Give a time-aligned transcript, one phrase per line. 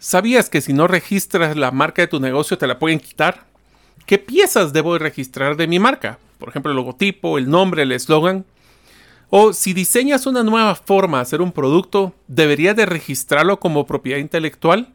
[0.00, 3.46] ¿Sabías que si no registras la marca de tu negocio te la pueden quitar?
[4.06, 6.20] ¿Qué piezas debo registrar de mi marca?
[6.38, 8.44] Por ejemplo, el logotipo, el nombre, el eslogan.
[9.28, 14.20] O si diseñas una nueva forma de hacer un producto, ¿deberías de registrarlo como propiedad
[14.20, 14.94] intelectual?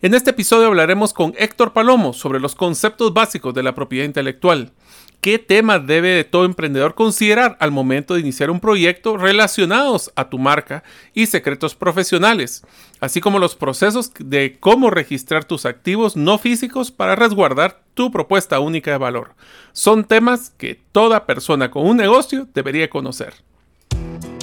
[0.00, 4.72] En este episodio hablaremos con Héctor Palomo sobre los conceptos básicos de la propiedad intelectual,
[5.20, 10.38] qué temas debe todo emprendedor considerar al momento de iniciar un proyecto relacionados a tu
[10.38, 10.82] marca
[11.14, 12.62] y secretos profesionales,
[13.00, 18.60] así como los procesos de cómo registrar tus activos no físicos para resguardar tu propuesta
[18.60, 19.34] única de valor.
[19.72, 23.34] Son temas que toda persona con un negocio debería conocer.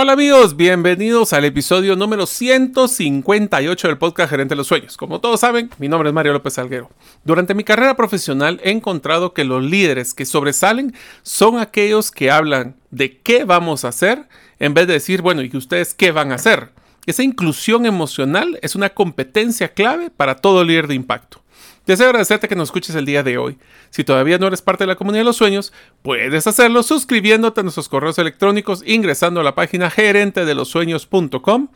[0.00, 4.96] Hola amigos, bienvenidos al episodio número 158 del podcast Gerente de los Sueños.
[4.96, 6.88] Como todos saben, mi nombre es Mario López Salguero.
[7.24, 12.76] Durante mi carrera profesional he encontrado que los líderes que sobresalen son aquellos que hablan
[12.92, 14.28] de qué vamos a hacer
[14.60, 16.70] en vez de decir, bueno, ¿y ustedes qué van a hacer?
[17.04, 21.42] Esa inclusión emocional es una competencia clave para todo líder de impacto.
[21.88, 23.56] Deseo agradecerte que nos escuches el día de hoy.
[23.88, 25.72] Si todavía no eres parte de la comunidad de los sueños,
[26.02, 31.68] puedes hacerlo suscribiéndote a nuestros correos electrónicos, ingresando a la página gerente de los sueños.com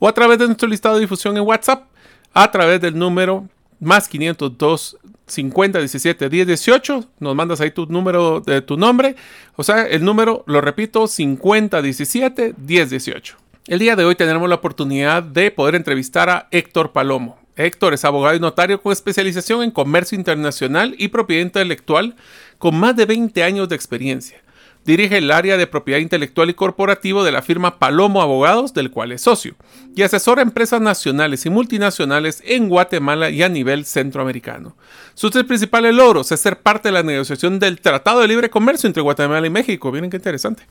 [0.00, 1.86] o a través de nuestro listado de difusión en WhatsApp,
[2.34, 3.48] a través del número
[3.80, 4.98] más 502
[5.28, 7.04] 50 17 10 18.
[7.20, 9.16] Nos mandas ahí tu número de tu nombre.
[9.56, 13.36] O sea, el número, lo repito, 50 17 10 18.
[13.68, 17.43] El día de hoy tendremos la oportunidad de poder entrevistar a Héctor Palomo.
[17.56, 22.16] Héctor es abogado y notario con especialización en comercio internacional y propiedad intelectual
[22.58, 24.44] con más de 20 años de experiencia.
[24.84, 29.12] Dirige el área de propiedad intelectual y corporativo de la firma Palomo Abogados, del cual
[29.12, 29.54] es socio,
[29.96, 34.76] y asesora empresas nacionales y multinacionales en Guatemala y a nivel centroamericano.
[35.14, 38.86] Sus tres principales logros es ser parte de la negociación del Tratado de Libre Comercio
[38.86, 39.90] entre Guatemala y México.
[39.90, 40.64] Miren qué interesante.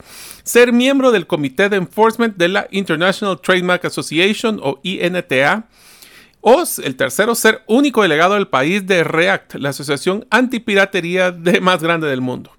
[0.44, 5.66] Ser miembro del Comité de Enforcement de la International Trademark Association o INTA.
[6.46, 11.82] O el tercero, ser único delegado del país de REACT, la asociación antipiratería de más
[11.82, 12.50] grande del mundo.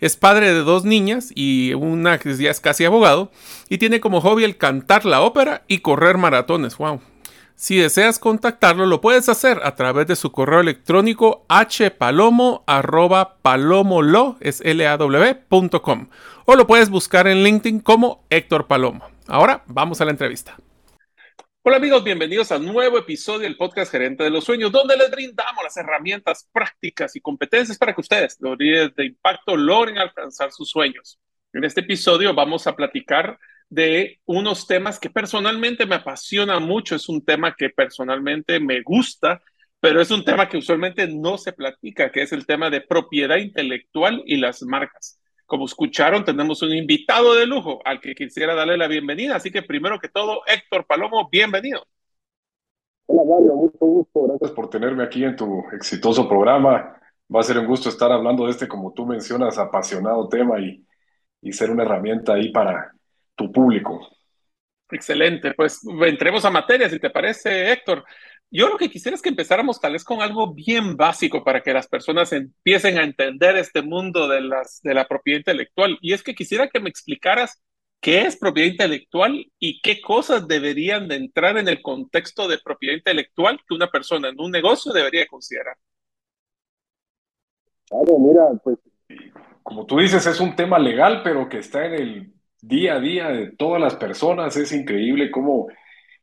[0.00, 3.30] Es padre de dos niñas y una que ya es casi abogado
[3.68, 6.76] y tiene como hobby el cantar la ópera y correr maratones.
[6.78, 7.00] Wow.
[7.54, 14.36] Si deseas contactarlo, lo puedes hacer a través de su correo electrónico hpalomo.palomolo,
[16.44, 19.04] o lo puedes buscar en LinkedIn como Héctor Palomo.
[19.28, 20.56] Ahora vamos a la entrevista.
[21.64, 25.12] Hola amigos, bienvenidos a un nuevo episodio del podcast Gerente de los Sueños, donde les
[25.12, 30.50] brindamos las herramientas prácticas y competencias para que ustedes, los líderes de impacto, logren alcanzar
[30.50, 31.20] sus sueños.
[31.52, 33.38] En este episodio vamos a platicar
[33.70, 39.40] de unos temas que personalmente me apasiona mucho, es un tema que personalmente me gusta,
[39.78, 43.36] pero es un tema que usualmente no se platica, que es el tema de propiedad
[43.36, 45.21] intelectual y las marcas.
[45.46, 49.36] Como escucharon, tenemos un invitado de lujo al que quisiera darle la bienvenida.
[49.36, 51.84] Así que primero que todo, Héctor Palomo, bienvenido.
[53.06, 54.22] Hola Mario, mucho gusto.
[54.28, 56.96] Gracias por tenerme aquí en tu exitoso programa.
[57.34, 60.84] Va a ser un gusto estar hablando de este, como tú mencionas, apasionado tema y,
[61.42, 62.92] y ser una herramienta ahí para
[63.34, 64.08] tu público.
[64.90, 68.04] Excelente, pues entremos a materia, si te parece, Héctor.
[68.54, 71.72] Yo lo que quisiera es que empezáramos tal vez con algo bien básico para que
[71.72, 75.96] las personas empiecen a entender este mundo de, las, de la propiedad intelectual.
[76.02, 77.62] Y es que quisiera que me explicaras
[78.02, 82.94] qué es propiedad intelectual y qué cosas deberían de entrar en el contexto de propiedad
[82.94, 85.76] intelectual que una persona en un negocio debería considerar.
[87.88, 88.78] Claro, mira, pues
[89.62, 93.28] como tú dices, es un tema legal, pero que está en el día a día
[93.28, 94.54] de todas las personas.
[94.58, 95.68] Es increíble cómo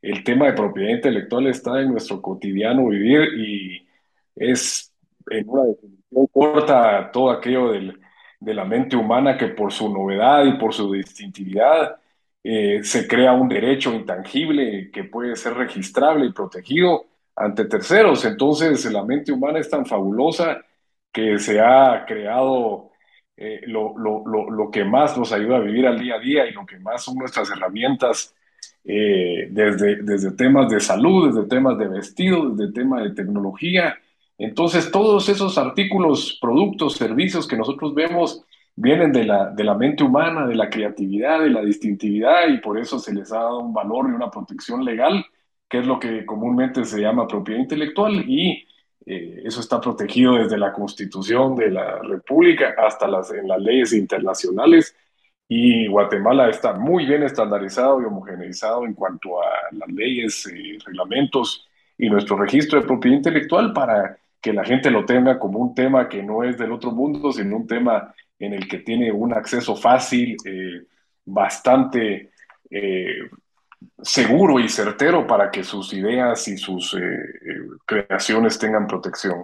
[0.01, 3.88] el tema de propiedad intelectual está en nuestro cotidiano vivir y
[4.36, 4.94] es
[5.30, 10.57] en una definición corta todo aquello de la mente humana que por su novedad y
[10.57, 11.98] por su distintividad
[12.44, 17.06] eh, se crea un derecho intangible que puede ser registrable y protegido
[17.36, 18.24] ante terceros.
[18.25, 20.62] Entonces la mente humana es tan fabulosa
[21.12, 22.92] que se ha creado
[23.36, 26.80] eh, lo, que más nos ayuda a vivir al día a día y lo que
[26.80, 28.36] más son nuestras herramientas
[28.84, 33.98] eh, desde, desde temas de salud, desde temas de vestido, desde temas de tecnología.
[34.38, 38.44] Entonces, todos esos artículos, productos, servicios que nosotros vemos
[38.76, 42.80] vienen de la, de la mente humana, de la creatividad, de la distintividad y por
[42.80, 45.25] eso se les ha dado un valor y una protección legal,
[45.68, 48.66] que es lo que comúnmente se llama propiedad intelectual y
[49.06, 53.92] eh, eso está protegido desde la Constitución de la República hasta las, en las leyes
[53.92, 54.96] internacionales
[55.51, 61.68] y Guatemala está muy bien estandarizado y homogeneizado en cuanto a las leyes y reglamentos
[61.98, 66.07] y nuestro registro de propiedad intelectual para que la gente lo tenga como un tema
[66.07, 69.75] que no es del otro mundo, sino un tema en el que tiene un acceso
[69.75, 70.84] fácil, eh,
[71.25, 72.31] bastante
[72.69, 73.30] eh,
[74.04, 77.18] seguro y certero para que sus ideas y sus eh,
[77.88, 79.44] creaciones tengan protección.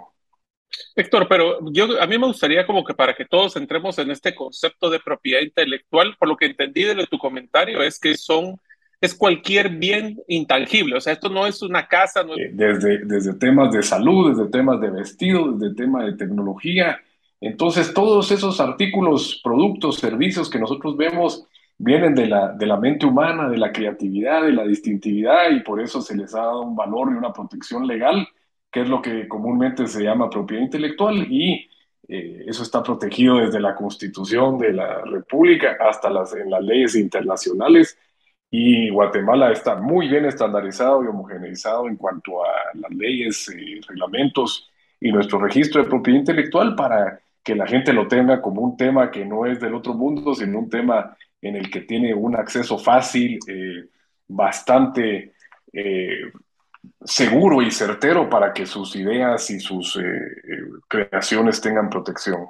[0.95, 4.33] Héctor, pero yo a mí me gustaría como que para que todos entremos en este
[4.33, 8.60] concepto de propiedad intelectual, por lo que entendí de tu comentario es que son
[9.01, 12.56] es cualquier bien intangible, o sea, esto no es una casa, no es...
[12.56, 17.00] desde desde temas de salud, desde temas de vestido, desde temas de tecnología,
[17.42, 21.45] entonces todos esos artículos, productos, servicios que nosotros vemos
[21.78, 25.81] vienen de la, de la mente humana, de la creatividad, de la distintividad y por
[25.81, 28.28] eso se les ha dado un valor y una protección legal
[28.75, 31.69] que es lo que comúnmente se llama propiedad intelectual y
[32.10, 36.94] eh, eso está protegido desde la Constitución de la República hasta las, en las leyes
[36.98, 37.98] internacionales.
[38.51, 44.69] Y Guatemala está muy bien estandarizado y homogeneizado en cuanto a las leyes y reglamentos
[45.00, 49.10] y nuestro registro de propiedad intelectual para que la gente lo tenga como un tema
[49.10, 52.78] que no es del otro mundo, sino un tema en el que tiene un acceso
[52.78, 53.86] fácil, eh,
[54.28, 55.31] bastante
[55.71, 56.30] eh,
[57.04, 62.48] seguro y certero para que sus ideas y sus eh, eh, creaciones tengan protección.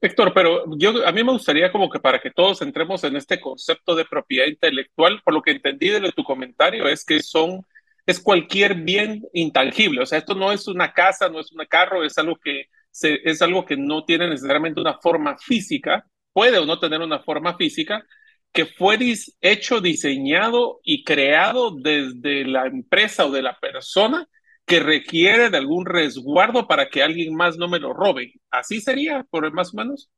[0.00, 3.40] Héctor, pero yo a mí me gustaría como que para que todos entremos en este
[3.40, 7.64] concepto de propiedad intelectual, por lo que entendí de tu comentario es que son
[8.06, 12.04] es cualquier bien intangible, o sea, esto no es una casa, no es un carro,
[12.04, 16.66] es algo que se, es algo que no tiene necesariamente una forma física, puede o
[16.66, 18.04] no tener una forma física,
[18.54, 18.96] que fue
[19.40, 24.28] hecho, diseñado y creado desde la empresa o de la persona
[24.64, 28.32] que requiere de algún resguardo para que alguien más no me lo robe.
[28.52, 30.08] ¿Así sería, por más o menos?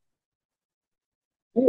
[1.54, 1.62] Sí,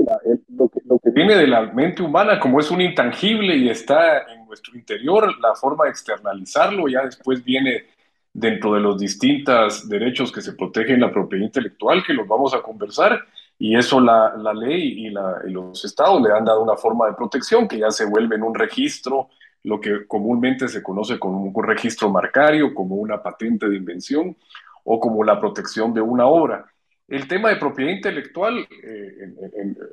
[0.50, 0.70] lo,
[1.00, 5.40] que, viene de la mente humana, como es un intangible y está en nuestro interior,
[5.40, 7.86] la forma de externalizarlo ya después viene
[8.34, 12.62] dentro de los distintos derechos que se protegen la propiedad intelectual, que los vamos a
[12.62, 13.26] conversar,
[13.60, 17.68] y eso la, la ley y, los estados le han dado una forma de protección
[17.68, 19.30] que ya se vuelve en un registro,
[19.64, 24.36] lo que comúnmente se conoce como un registro marcario, como una patente de invención
[24.84, 26.66] o como la protección de una obra.
[27.08, 29.34] El tema de propiedad intelectual, eh,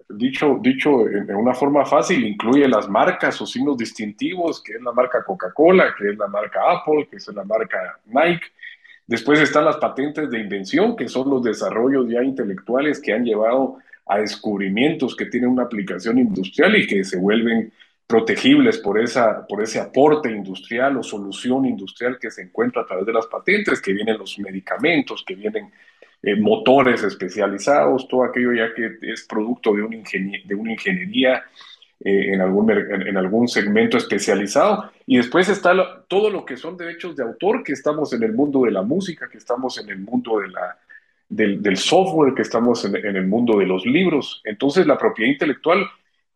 [0.09, 4.93] dicho, dicho en una forma fácil, incluye las marcas o signos distintivos, que es la
[4.93, 8.47] marca Coca-Cola, que es la marca Apple, que es la marca Nike,
[9.07, 13.79] Después están las patentes de invención, que son los desarrollos ya intelectuales que han llevado
[14.07, 17.73] a descubrimientos que tienen una aplicación industrial y que se vuelven
[18.07, 23.07] protegibles por, esa, por ese aporte industrial o solución industrial que se encuentra a través
[23.07, 25.73] de las patentes, que vienen los medicamentos, que vienen
[26.23, 30.03] eh, motores especializados, todo aquello ya que es producto de, un
[30.45, 31.43] de una ingeniería
[32.01, 34.91] eh, en, algún, en, algún segmento especializado.
[35.07, 38.63] Y después está todo lo que son derechos de autor, que estamos en el mundo
[38.63, 40.77] de la música, que estamos en el mundo de la,
[41.29, 44.43] del, del software, que estamos en, en, el mundo de los libros.
[44.45, 45.87] Entonces la propiedad intelectual,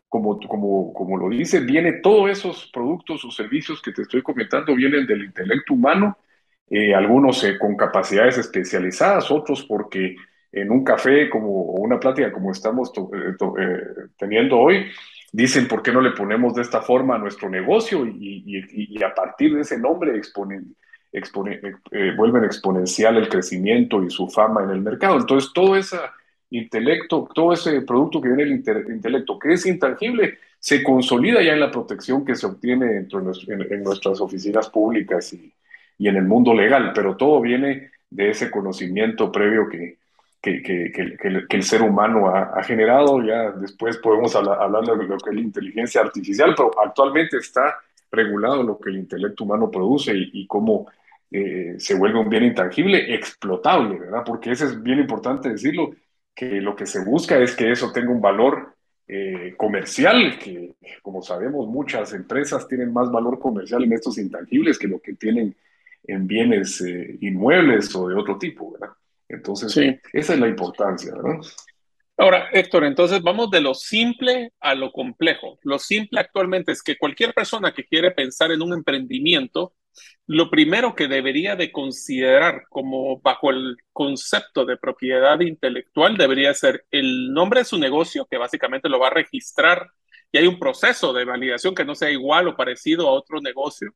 [0.09, 4.75] como, como, como lo dice, viene todos esos productos o servicios que te estoy comentando,
[4.75, 6.19] vienen del intelecto humano,
[6.71, 10.17] eh, algunos eh, con capacidades especializadas, otros porque
[10.53, 12.93] en un café como una plática como estamos
[14.19, 14.87] teniendo hoy,
[15.32, 18.06] dicen, ¿por qué no le ponemos de esta forma a nuestro negocio?
[18.06, 20.75] Y, a partir de ese nombre exponen,
[21.12, 25.18] eh, vuelven exponencial el crecimiento y su fama en el mercado.
[25.18, 25.99] Entonces, todo ese
[26.50, 31.61] intelecto, todo ese producto que viene del intelecto, que es intangible, se consolida ya en
[31.61, 35.52] la protección que se obtiene dentro en, nuestras oficinas públicas y,
[36.00, 39.99] en el mundo legal, pero todo viene de ese conocimiento previo que,
[40.40, 43.23] que, que, que, el ser humano ha, generado.
[43.23, 47.78] Ya después podemos hablar, hablar, de lo que es la inteligencia artificial, pero actualmente está
[48.11, 50.87] regulado lo que el intelecto humano produce y, cómo
[51.30, 54.23] eh, se vuelve un bien intangible, explotable, ¿verdad?
[54.25, 55.90] Porque eso es bien importante decirlo,
[56.35, 58.75] que lo que se busca es que eso tenga un valor
[59.09, 64.87] eh, comercial, que como sabemos muchas empresas tienen más valor comercial en estos intangibles que
[64.87, 65.57] lo que tienen
[66.04, 68.90] en bienes eh, inmuebles o de otro tipo, ¿verdad?
[69.28, 71.40] Entonces, esa es la importancia, ¿verdad?
[72.16, 75.58] Ahora, Héctor, entonces vamos de lo simple a lo complejo.
[75.62, 79.75] Lo simple actualmente es que cualquier persona que quiere pensar en un emprendimiento
[80.26, 86.85] lo primero que debería de considerar como bajo el concepto de propiedad intelectual debería ser
[86.90, 89.88] el nombre de su negocio, que básicamente lo va a registrar
[90.30, 93.92] y hay un proceso de validación que no sea igual o parecido a otro negocio.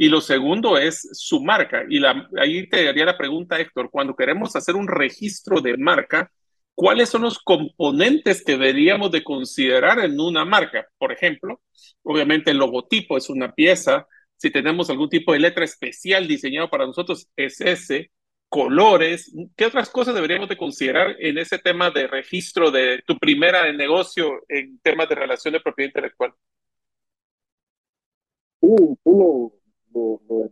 [0.00, 1.84] Y lo segundo es su marca.
[1.86, 6.32] Y la, ahí te haría la pregunta, Héctor, cuando queremos hacer un registro de marca,
[6.74, 10.86] ¿cuáles son los componentes que deberíamos de considerar en una marca?
[10.96, 11.60] Por ejemplo,
[12.02, 14.06] obviamente el logotipo es una pieza,
[14.38, 18.10] si tenemos algún tipo de letra especial diseñado para nosotros, es ese,
[18.48, 23.70] colores, ¿qué otras cosas deberíamos de considerar en ese tema de registro de tu primera
[23.74, 26.32] negocio en temas de relación de propiedad intelectual?
[28.62, 29.59] Uh, tú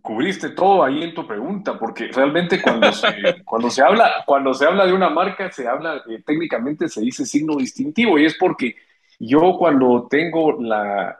[0.02, 3.06] cubriste todo ahí en tu pregunta, porque realmente cuando se,
[3.44, 7.24] cuando se, habla, cuando se habla de una marca, se habla, eh, técnicamente se dice
[7.26, 8.74] signo distintivo, y es porque
[9.20, 11.16] yo cuando tengo la,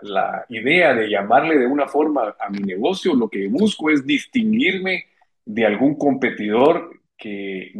[0.48, 5.06] idea de llamarle de una forma a mi negocio, lo que busco es distinguirme
[5.44, 7.72] de algún competidor que,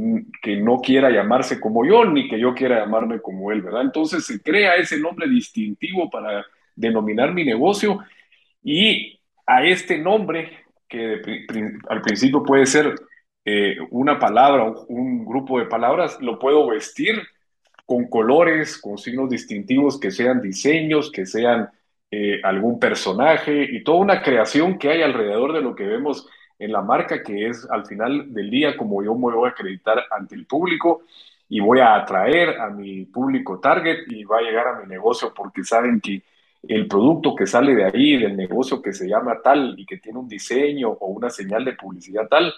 [0.42, 3.82] que, no quiera llamarse como yo, ni que yo quiera llamarme como él, ¿verdad?
[3.82, 8.00] Entonces se crea ese nombre distintivo para denominar mi negocio
[8.62, 9.17] y
[9.48, 11.22] a este nombre, que
[11.88, 12.94] al principio puede ser
[13.46, 17.22] eh, una palabra, un grupo de palabras, lo puedo vestir
[17.86, 21.70] con colores, con signos distintivos que sean diseños, que sean
[22.10, 26.28] eh, algún personaje y toda una creación que hay alrededor de lo que vemos
[26.58, 30.04] en la marca, que es al final del día como yo me voy a acreditar
[30.10, 31.04] ante el público
[31.48, 35.32] y voy a atraer a mi público target y va a llegar a mi negocio
[35.34, 36.22] porque saben que
[36.62, 40.18] el producto que sale de ahí, del negocio que se llama tal y que tiene
[40.18, 42.52] un diseño o una señal de publicidad tal,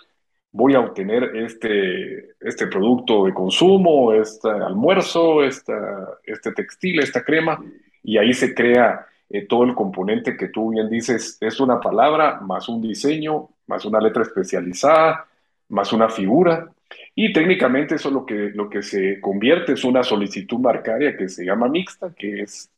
[0.52, 7.62] voy a obtener este, este producto de consumo, este almuerzo, esta, este textil, esta crema,
[8.02, 12.40] y ahí se crea eh, todo el componente que tú bien dices, es una palabra,
[12.40, 15.26] más un diseño, más una letra especializada,
[15.68, 16.72] más una figura,
[17.14, 21.44] y técnicamente eso lo que, lo que se convierte es una solicitud marcaria que se
[21.44, 22.70] llama mixta, que es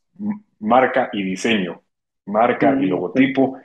[0.58, 1.82] marca y diseño,
[2.26, 3.58] marca y mm, logotipo,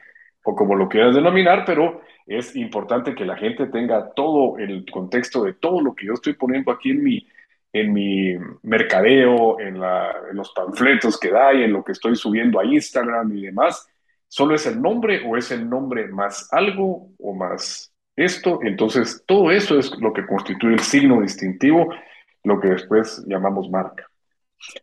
[0.43, 5.43] o como lo quieras denominar, pero es importante que la gente tenga todo el contexto
[5.43, 7.27] de todo lo que yo estoy poniendo aquí en mi,
[7.73, 9.79] en mi mercadeo, en,
[10.33, 13.87] los panfletos que da y en lo que estoy subiendo a Instagram y demás.
[14.27, 18.59] ¿Solo es el nombre o es el nombre más algo o más esto?
[18.63, 21.93] Entonces, todo eso es lo que constituye el signo distintivo,
[22.43, 24.09] lo que después llamamos marca.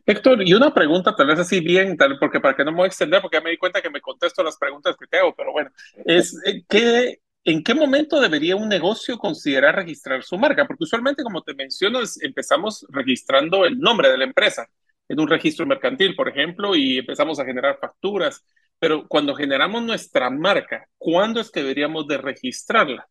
[0.05, 2.85] Héctor, y una pregunta tal vez así bien, tal, porque para que no me voy
[2.85, 5.35] a extender, porque ya me di cuenta que me contesto las preguntas que te hago,
[5.35, 5.69] pero bueno,
[6.05, 10.65] es eh, que ¿En qué momento debería un negocio considerar registrar su marca?
[10.65, 14.67] Porque usualmente, como te menciono, empezamos registrando el nombre de la empresa
[15.07, 18.43] en un registro mercantil, por ejemplo, y empezamos a generar facturas.
[18.79, 23.07] Pero cuando generamos nuestra marca, ¿cuándo es que deberíamos de registrarla?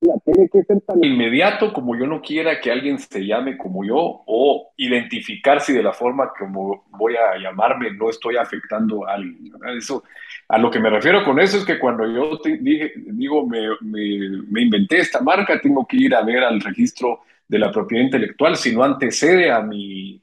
[0.00, 4.22] Tiene que ser tan inmediato como yo no quiera que alguien se llame como yo
[4.26, 9.52] o identificar si de la forma como voy a llamarme no estoy afectando a alguien.
[9.76, 10.04] Eso,
[10.48, 14.62] a lo que me refiero con eso es que cuando yo dije, digo, me, me,
[14.62, 18.74] inventé esta marca, tengo que ir a ver al registro de la propiedad intelectual, si
[18.74, 20.20] no antecede a mi,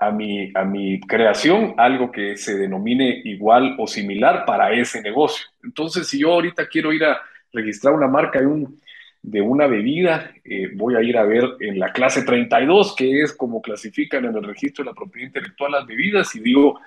[0.00, 5.46] a mi, a mi creación algo que se denomine igual o similar para ese negocio.
[5.62, 7.20] Entonces, si yo ahorita quiero ir a
[7.52, 8.82] registrar una marca de un
[9.22, 13.32] de una bebida, eh, voy a ir a ver en la clase 32, que es
[13.32, 16.80] como clasifican en el registro de la propiedad intelectual las bebidas, y digo,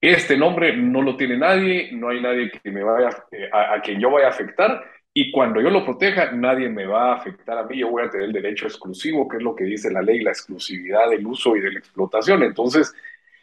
[0.00, 4.00] este nombre no lo tiene nadie, no hay nadie que me vaya, eh, a, quien
[4.00, 7.64] yo vaya a afectar, y cuando yo lo proteja, nadie me va a afectar a
[7.64, 10.20] mí, yo voy a tener el derecho exclusivo, que es lo que dice la ley,
[10.20, 12.42] la exclusividad del uso y de la explotación.
[12.42, 12.94] Entonces,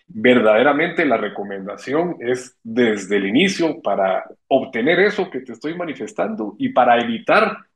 [0.07, 6.69] verdaderamente la recomendación es desde el inicio para obtener eso que te estoy manifestando y
[6.69, 7.68] para evitar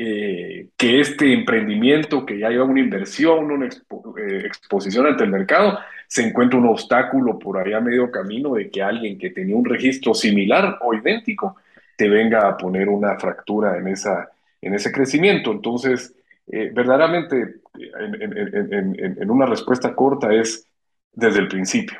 [0.00, 5.76] eh, que este emprendimiento que ya lleva una inversión, una eh, exposición ante el mercado,
[6.06, 9.64] se encuentra un obstáculo por ahí a medio camino de que alguien que tenía un
[9.64, 11.56] registro similar o idéntico
[11.96, 14.30] te venga a poner una fractura en, esa,
[14.62, 15.50] en ese crecimiento.
[15.50, 16.14] Entonces,
[16.46, 20.64] verdaderamente, en, una respuesta corta, es
[21.12, 21.98] desde el principio.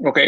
[0.00, 0.20] Ok,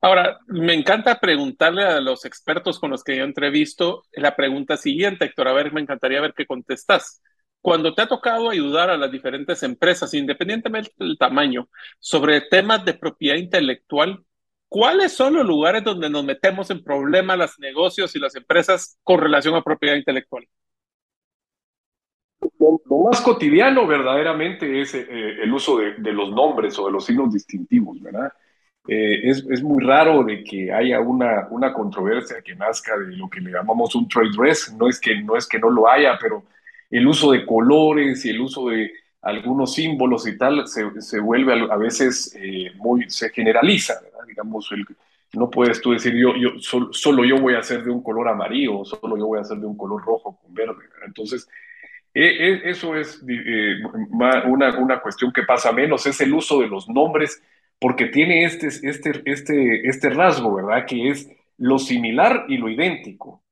[0.00, 5.26] ahora me encanta preguntarle a los expertos con los que yo entrevisto la pregunta siguiente,
[5.26, 7.22] Héctor, a ver, me encantaría ver qué contestas.
[7.60, 11.68] Cuando te ha tocado ayudar a las diferentes empresas, independientemente del tamaño,
[12.00, 14.24] sobre temas de propiedad intelectual,
[14.68, 19.20] ¿cuáles son los lugares donde nos metemos en problemas los negocios y las empresas con
[19.20, 20.48] relación a propiedad intelectual?
[22.58, 25.06] Lo, más cotidiano verdaderamente es eh,
[25.42, 28.32] el uso de, de, los nombres o de los signos distintivos, ¿verdad?
[28.88, 33.30] Eh, es, es, muy raro de que haya una, una controversia que nazca de lo
[33.30, 34.74] que le llamamos un trade dress.
[34.76, 36.44] No es que no, es que no lo haya, pero
[36.90, 41.52] el uso de colores y el uso de algunos símbolos y tal se, se vuelve
[41.70, 43.94] a, veces eh, muy, se generaliza,
[44.26, 44.84] digamos, el,
[45.34, 48.84] no puedes tú decir yo, yo solo, yo voy a hacer de un color amarillo,
[48.84, 50.84] solo yo voy a hacer de un color rojo con verde.
[51.06, 51.48] Entonces,
[52.12, 53.76] e, e, eso es eh,
[54.10, 57.42] una, una cuestión que pasa menos, es el uso de los nombres
[57.82, 60.86] porque tiene este, este, este, este rasgo, ¿verdad?
[60.86, 63.42] Que es lo similar y lo idéntico.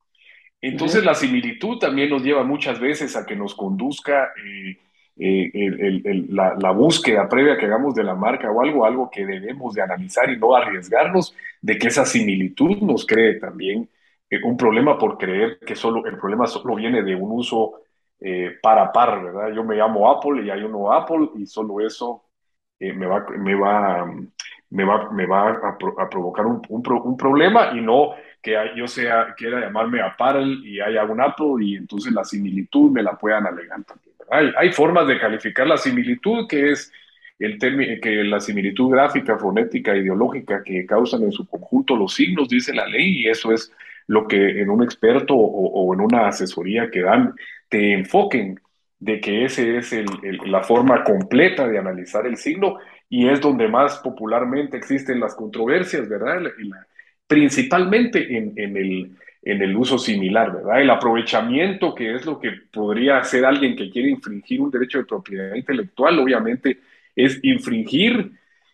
[0.61, 4.79] Entonces la similitud también nos lleva muchas veces a que nos conduzca eh,
[5.17, 9.83] eh, la, búsqueda previa que hagamos de la marca o algo, algo que debemos de
[9.83, 13.89] analizar y no arriesgarnos de que esa similitud nos cree también
[14.31, 17.81] eh, un problema por creer que solo el problema solo viene de un uso
[18.63, 19.51] para par, ¿verdad?
[19.55, 22.30] Yo me llamo Apple y hay uno Apple y solo eso
[22.81, 24.07] eh, me, va, me, va,
[24.71, 29.61] me, va, me va a, provocar un, un, problema y no que yo sea, quiera
[29.61, 34.15] llamarme Apple y haya un Apple y entonces la similitud me la puedan alegar también.
[34.31, 36.91] Hay, hay formas de calificar la similitud que es
[37.39, 42.75] el que la similitud gráfica, fonética, ideológica que causan en su conjunto los signos, dice
[42.75, 43.73] la ley, y eso es
[44.07, 47.35] lo que en un experto o, o en una asesoría que dan
[47.69, 48.59] te enfoquen
[49.01, 49.93] de que ese es
[50.47, 52.79] la forma completa de analizar el signo
[53.09, 56.53] y es donde más popularmente existen las controversias, ¿verdad?
[57.27, 60.83] principalmente en, el, en el uso similar, ¿verdad?
[60.83, 65.07] El aprovechamiento, que es lo que podría hacer alguien que quiere infringir un derecho de
[65.07, 66.79] propiedad intelectual, obviamente
[67.17, 68.33] es infringir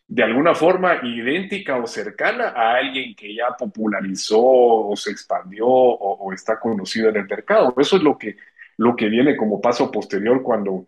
[0.08, 6.32] de alguna forma idéntica o cercana a alguien que ya popularizó o se expandió o
[6.32, 7.74] está conocido en el mercado.
[7.78, 8.36] Eso es lo que
[8.78, 10.86] lo que viene como paso posterior cuando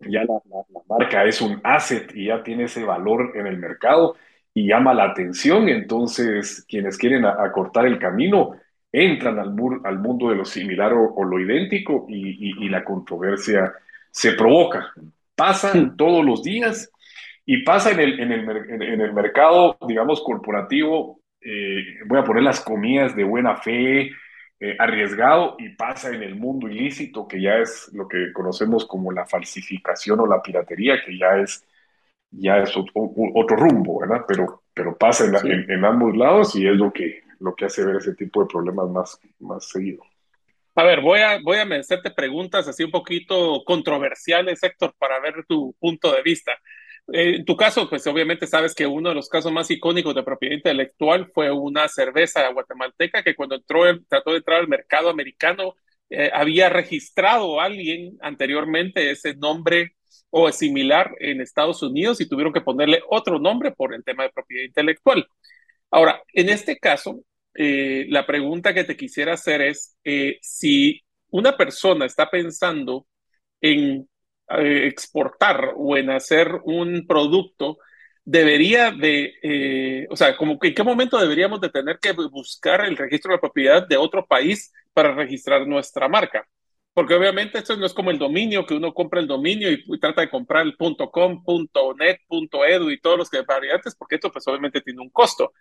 [0.00, 0.40] ya la,
[0.88, 4.16] marca es un asset y ya tiene ese valor en el mercado
[4.54, 8.56] y llama la atención, entonces quienes quieren acortar el camino
[8.90, 9.54] entran al,
[9.84, 13.72] al mundo de lo similar o, lo idéntico y, la controversia
[14.10, 14.92] se provoca.
[15.34, 15.96] Pasa hmm.
[15.96, 16.92] todos los días
[17.46, 21.20] y pasa en el, en el, en el mercado, digamos, corporativo.
[21.40, 24.10] Eh, voy a poner las comidas de buena fe,
[24.64, 29.10] eh, arriesgado y pasa en el mundo ilícito, que ya es lo que conocemos como
[29.10, 31.66] la falsificación o la piratería, que ya es,
[32.30, 34.24] ya es otro, rumbo, ¿verdad?
[34.28, 38.14] Pero, pero pasa en, ambos lados y es lo que, lo que hace ver ese
[38.14, 40.04] tipo de problemas más, más seguido.
[40.76, 45.44] A ver, voy a, voy a hacerte preguntas así un poquito controversiales, Héctor, para ver
[45.44, 46.52] tu punto de vista.
[47.12, 50.22] Eh, en tu caso, pues obviamente sabes que uno de los casos más icónicos de
[50.22, 55.74] propiedad intelectual fue una cerveza guatemalteca que cuando entró, trató de entrar al mercado americano,
[56.10, 59.96] eh, había registrado alguien anteriormente ese nombre
[60.30, 64.30] o similar en Estados Unidos y tuvieron que ponerle otro nombre por el tema de
[64.30, 65.26] propiedad intelectual.
[65.90, 67.22] Ahora, en este caso,
[67.54, 69.96] eh, la pregunta que te quisiera hacer es
[70.40, 73.06] si una persona está pensando
[73.60, 74.08] en
[74.48, 77.78] eh, exportar o en hacer un producto,
[78.24, 82.84] debería de, eh, o sea, como que en qué momento deberíamos de tener que buscar
[82.84, 86.46] el registro de propiedad de otro país para registrar nuestra marca.
[86.94, 90.20] Porque obviamente esto no es como el dominio, que uno compra el dominio y, trata
[90.20, 91.42] de comprar el .com,
[91.98, 95.52] .net, .edu y todos los que variantes, porque esto pues obviamente tiene un costo.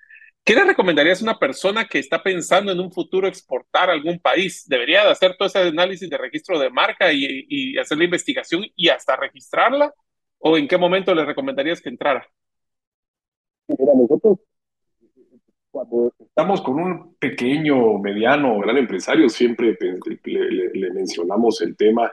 [0.44, 4.20] ¿Qué le recomendarías a una persona que está pensando en un futuro exportar a algún
[4.20, 4.68] país?
[4.68, 8.90] ¿Debería de hacer todo ese análisis de registro de marca y, hacer la investigación y
[8.90, 9.94] hasta registrarla?
[10.40, 12.28] ¿O en qué momento le recomendarías que entrara?
[13.68, 14.40] Mira, nosotros
[15.70, 19.78] cuando estamos con un pequeño, mediano, gran empresario, siempre
[20.24, 22.12] le mencionamos el tema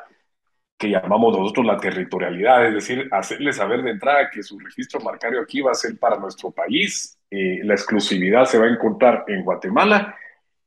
[0.79, 5.41] que llamamos nosotros la territorialidad, es decir, hacerle saber de entrada que su registro marcario
[5.41, 9.43] aquí va a ser para nuestro país, eh, la exclusividad se va a encontrar en
[9.45, 10.15] Guatemala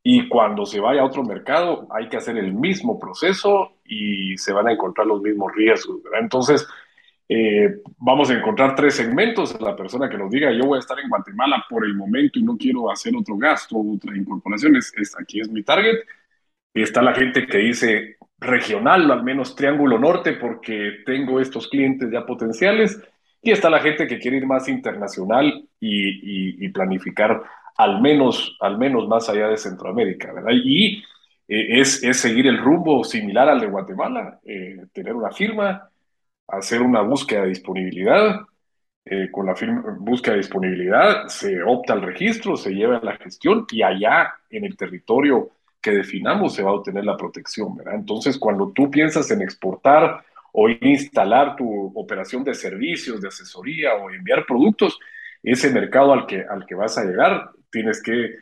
[0.03, 4.51] y cuando se vaya a otro mercado hay que hacer el mismo proceso y se
[4.51, 6.01] van a encontrar los mismos riesgos.
[6.19, 6.67] Entonces,
[7.29, 9.59] eh, vamos a encontrar tres segmentos.
[9.61, 12.43] La persona que nos diga, yo voy a estar en Guatemala por el momento y
[12.43, 15.99] no quiero hacer otro gasto, otra incorporación, es, aquí es mi target
[16.73, 22.09] Y está la gente que dice regional, al menos Triángulo Norte, porque tengo estos clientes
[22.11, 22.99] ya potenciales.
[23.41, 27.43] Y está la gente que quiere ir más internacional y, planificar
[27.77, 30.51] al menos, al menos más allá de Centroamérica, ¿verdad?
[30.53, 31.03] Y
[31.47, 35.89] eh, es, es, seguir el rumbo similar al de Guatemala, eh, tener una firma,
[36.47, 38.41] hacer una búsqueda de disponibilidad,
[39.03, 43.17] eh, con la firma, búsqueda de disponibilidad se opta al registro, se lleva a la
[43.17, 45.49] gestión y allá en el territorio
[45.81, 47.95] que definamos se va a obtener la protección, ¿verdad?
[47.95, 54.09] Entonces, cuando tú piensas en exportar o instalar tu operación de servicios, de asesoría o
[54.11, 54.99] enviar productos,
[55.43, 58.35] ese mercado al que, al que vas a llegar, tienes que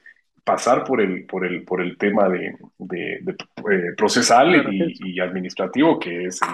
[0.44, 6.26] pasar por el, por el, por el tema de, de, eh, procesal y, administrativo, que
[6.26, 6.50] es el,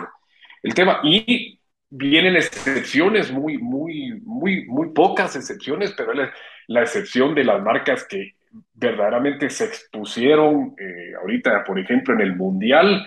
[0.64, 1.00] el tema.
[1.04, 6.32] Y vienen excepciones, muy, muy, muy, muy pocas excepciones, pero la,
[6.68, 8.35] la excepción de las marcas que
[8.74, 13.06] verdaderamente se expusieron eh, ahorita, por ejemplo, en el Mundial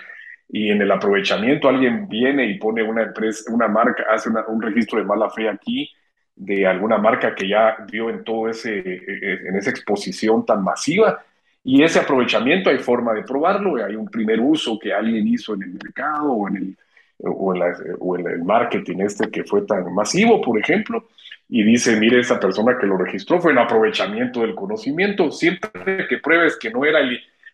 [0.48, 4.98] y en el aprovechamiento, alguien viene y pone una empresa, una marca, hace un registro
[4.98, 5.90] de mala fe aquí
[6.38, 10.62] de alguna marca que ya dio en todo ese, e, e, en esa exposición tan
[10.62, 11.22] masiva.
[11.64, 15.64] Y ese aprovechamiento hay forma de probarlo, hay un primer uso que alguien hizo en
[15.64, 16.76] el mercado o en el,
[17.18, 21.08] o en el marketing este que fue tan masivo, por ejemplo,
[21.48, 26.18] y dice, mire, esa persona que lo registró fue el aprovechamiento del conocimiento, siempre que
[26.18, 27.00] pruebes que no era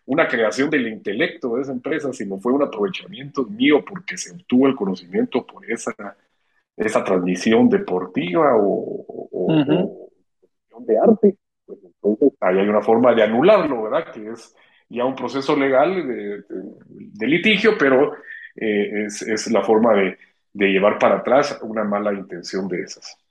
[0.06, 4.66] una creación del intelecto de esa empresa, sino fue un aprovechamiento mío porque se obtuvo
[4.66, 5.94] el conocimiento por esa,
[6.76, 9.06] esa transmisión deportiva o,
[10.80, 14.12] de arte, pues entonces ahí hay una forma de anularlo, ¿verdad?
[14.12, 14.54] Que es
[14.88, 18.12] ya un proceso legal de, litigio, pero
[18.56, 20.18] eh, es, es, la forma de,
[20.52, 23.23] de llevar para atrás una mala intención de esas.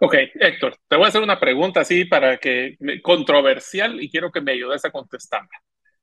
[0.00, 4.40] Ok, Héctor, te voy a hacer una pregunta así para que controversial y quiero que
[4.40, 5.48] me ayudes a contestarla.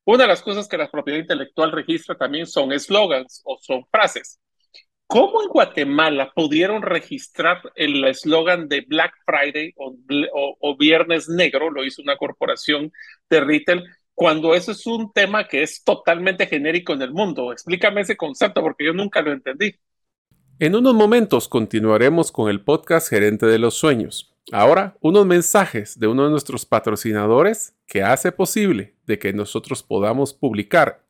[0.04, 4.40] Una de las cosas que la propiedad intelectual registra también son eslogans o son frases.
[5.08, 9.96] ¿Cómo en Guatemala pudieron registrar el eslogan de Black Friday o,
[10.60, 11.70] o, Viernes Negro?
[11.72, 12.92] Lo hizo una corporación
[13.30, 17.52] de retail cuando eso es un tema que es totalmente genérico en el mundo.
[17.52, 19.76] Explícame ese concepto porque yo nunca lo entendí.
[20.58, 24.34] En unos momentos continuaremos con el podcast Gerente de los Sueños.
[24.54, 30.34] Ahora, unos mensajes de uno de nuestros patrocinadores que hace posible de que nosotros podamos
[30.34, 31.05] publicar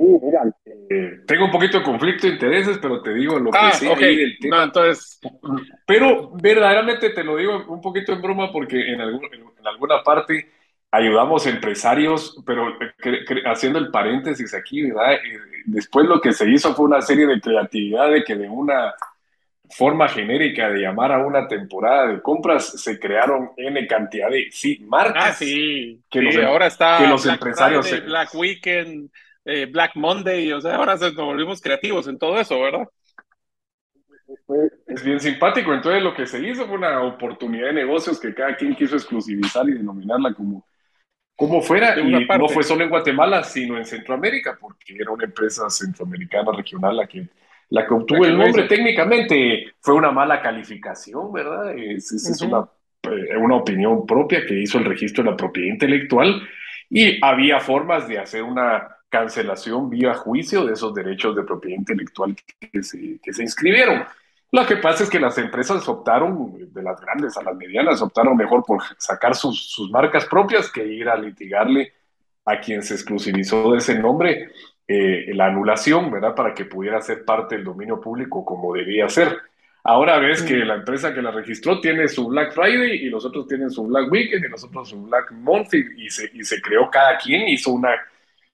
[0.00, 0.42] Sí, mira,
[0.88, 4.38] eh, tengo un poquito de conflicto de intereses, pero te digo lo que ah, okay.
[4.38, 4.64] tema.
[4.64, 5.20] entonces...
[5.86, 10.48] Pero verdaderamente te lo digo un poquito en broma porque en, en alguna parte
[10.90, 12.74] ayudamos empresarios, pero
[13.44, 15.16] haciendo el paréntesis aquí, ¿verdad?
[15.16, 18.94] Eh, después lo que se hizo fue una serie de creatividad de que de una
[19.68, 24.82] forma genérica de llamar a una temporada de compras se crearon N cantidad de sí,
[24.88, 25.24] marcas.
[25.26, 26.00] Ah, sí.
[26.10, 28.04] Que sí, ahora está que los empresarios...
[28.06, 29.10] Black Weekend
[29.50, 32.88] eh, Black Monday, o sea, ahora nos volvimos creativos en todo eso, ¿verdad?
[34.86, 38.54] Es bien simpático, entonces lo que se hizo fue una oportunidad de negocios que cada
[38.56, 40.64] quien quiso exclusivizar y denominarla como,
[41.34, 45.68] como fuera, y no fue solo en Guatemala, sino en Centroamérica, porque era una empresa
[45.68, 47.28] centroamericana regional la que,
[47.70, 48.68] la que obtuvo el nombre.
[48.68, 51.76] Técnicamente fue una mala calificación, ¿verdad?
[51.76, 52.68] Es, es una,
[53.02, 56.40] eh, una opinión propia que hizo el registro de la propiedad intelectual
[56.88, 62.34] y había formas de hacer una cancelación vía juicio de esos derechos de propiedad intelectual
[62.72, 64.04] que se, que se inscribieron.
[64.52, 68.36] Lo que pasa es que las empresas optaron, de las grandes a las medianas, optaron
[68.36, 71.92] mejor por sacar sus, sus marcas propias que ir a litigarle
[72.44, 74.50] a quien se exclusivizó de ese nombre
[74.88, 76.34] eh, la anulación, ¿verdad?
[76.34, 79.36] Para que pudiera ser parte del dominio público como debía ser.
[79.84, 80.66] Ahora ves que mm.
[80.66, 84.10] la empresa que la registró tiene su Black Friday y los otros tienen su Black
[84.10, 87.70] Weekend y los otros su Black Month y, se, y se creó cada quien, hizo
[87.70, 87.90] una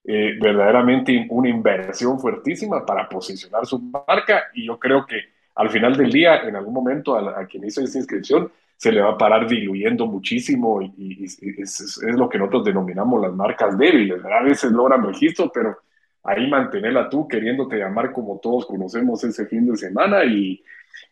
[0.08, 5.96] eh, verdaderamente una inversión fuertísima para posicionar su marca y yo creo que al final
[5.96, 9.48] del día, en algún momento a, quien hizo esa inscripción, se le va a parar
[9.48, 14.22] diluyendo muchísimo y, es, lo que nosotros denominamos las marcas débiles.
[14.24, 15.78] A veces logran registro, pero
[16.22, 20.62] ahí mantenerla tú queriéndote llamar como todos conocemos ese fin de semana y...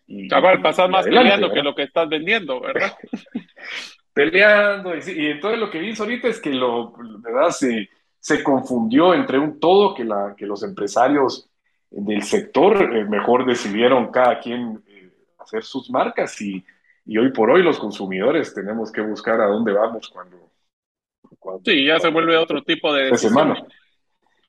[0.06, 2.92] y Chaval, pasar más peleando que lo que estás vendiendo, ¿verdad?
[4.12, 7.48] peleando, y, entonces lo que hizo ahorita es que lo, ¿verdad?
[7.48, 7.88] Se,
[8.24, 11.46] se confundió entre un todo que, la, que los empresarios
[11.90, 16.64] del sector eh, mejor decidieron cada quien eh, hacer sus marcas y,
[17.04, 20.50] y, hoy por hoy los consumidores tenemos que buscar a dónde vamos cuando...
[21.66, 23.14] sí, ya se vuelve otro tipo de...
[23.18, 23.62] semana.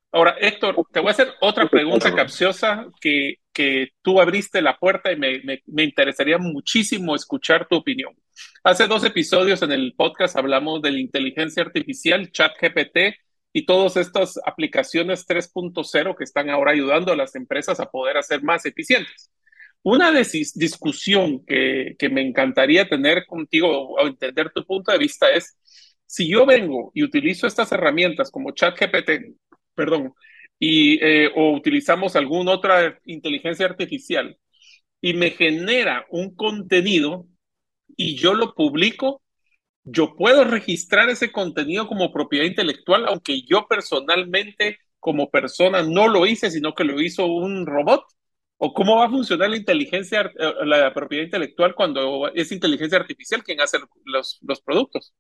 [0.09, 5.11] Ahora, Héctor, te voy a hacer otra pregunta capciosa que, que tú abriste la puerta
[5.11, 8.15] y me, me, me, interesaría muchísimo escuchar tu opinión.
[8.63, 13.24] Hace dos episodios en el podcast hablamos de la inteligencia artificial, ChatGPT
[13.57, 18.43] y todas estas aplicaciones 3.0 que están ahora ayudando a las empresas a poder hacer
[18.43, 19.31] más eficientes.
[19.81, 25.57] Una discusión que, que me encantaría tener contigo o entender tu punto de vista es,
[26.05, 29.37] si yo vengo y utilizo estas herramientas como ChatGPT,
[29.73, 30.13] perdón,
[30.59, 34.37] y, eh, o utilizamos alguna otra inteligencia artificial
[34.99, 37.25] y me genera un contenido
[37.95, 39.21] y yo lo publico,
[39.85, 46.25] yo puedo registrar ese contenido como propiedad intelectual, aunque yo personalmente como persona no lo
[46.25, 48.03] hice, sino que lo hizo un robot.
[48.57, 53.43] ¿O cómo va a funcionar la inteligencia, eh, la propiedad intelectual cuando es inteligencia artificial
[53.43, 55.13] quien hace los, los productos?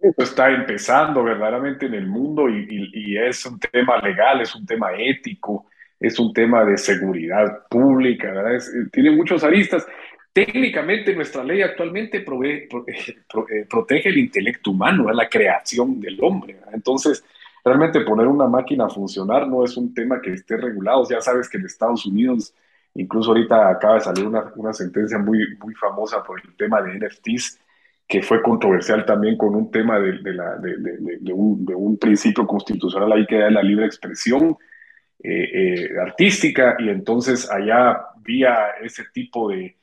[0.00, 5.66] está empezando verdaderamente en el mundo y, es un tema legal, es un tema ético,
[5.98, 8.62] es un tema de seguridad pública, ¿verdad?
[8.92, 9.86] tiene muchos aristas.
[10.36, 16.58] Técnicamente nuestra ley actualmente eh, eh, protege el intelecto humano, la creación del hombre.
[16.74, 17.24] Entonces,
[17.64, 21.08] realmente poner una máquina a funcionar no es un tema que esté regulado.
[21.08, 22.52] Ya sabes que en Estados Unidos,
[22.92, 26.98] incluso ahorita acaba de salir una, una sentencia muy, muy famosa por el tema de
[26.98, 27.58] NFTs,
[28.06, 33.36] que fue controversial también con un tema de, la, de, un, principio constitucional ahí que
[33.36, 34.54] era la libre expresión
[35.18, 39.76] eh, eh, artística y entonces allá vía ese tipo de,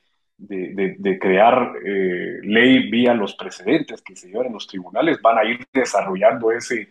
[1.20, 5.66] crear eh, ley vía los precedentes que se llevan en los tribunales van a ir
[5.72, 6.88] desarrollando ese,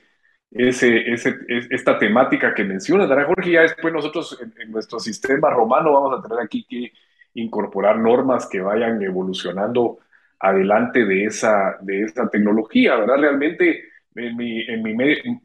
[0.51, 1.35] ese, ese,
[1.69, 3.51] esta temática que mencionas, ¿verdad, Jorge?
[3.51, 6.91] Ya después nosotros en, en nuestro sistema romano vamos a tener aquí que
[7.35, 9.99] incorporar normas que vayan evolucionando
[10.39, 13.17] adelante de esa, de esa tecnología, ¿verdad?
[13.17, 14.95] Realmente, en mi, en mi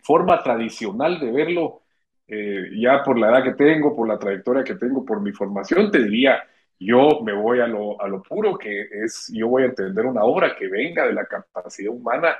[0.02, 1.82] forma tradicional de verlo,
[2.26, 5.90] eh, ya por la edad que tengo, por la trayectoria que tengo, por mi formación,
[5.90, 6.42] te diría,
[6.78, 10.24] yo me voy a lo, a lo puro, que es, yo voy a entender una
[10.24, 12.36] obra que venga de la capacidad humana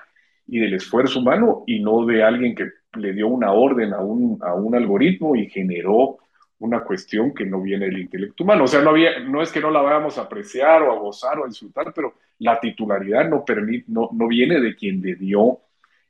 [0.47, 4.39] y del esfuerzo humano y no de alguien que le dio una orden a un,
[4.43, 6.19] a un algoritmo y generó
[6.61, 8.65] una cuestión que no viene del intelecto humano.
[8.65, 11.39] O sea, no, había, no es que no la vayamos a apreciar o a gozar
[11.39, 15.61] o a insultar, pero la titularidad no, permite, no, no viene de quien le dio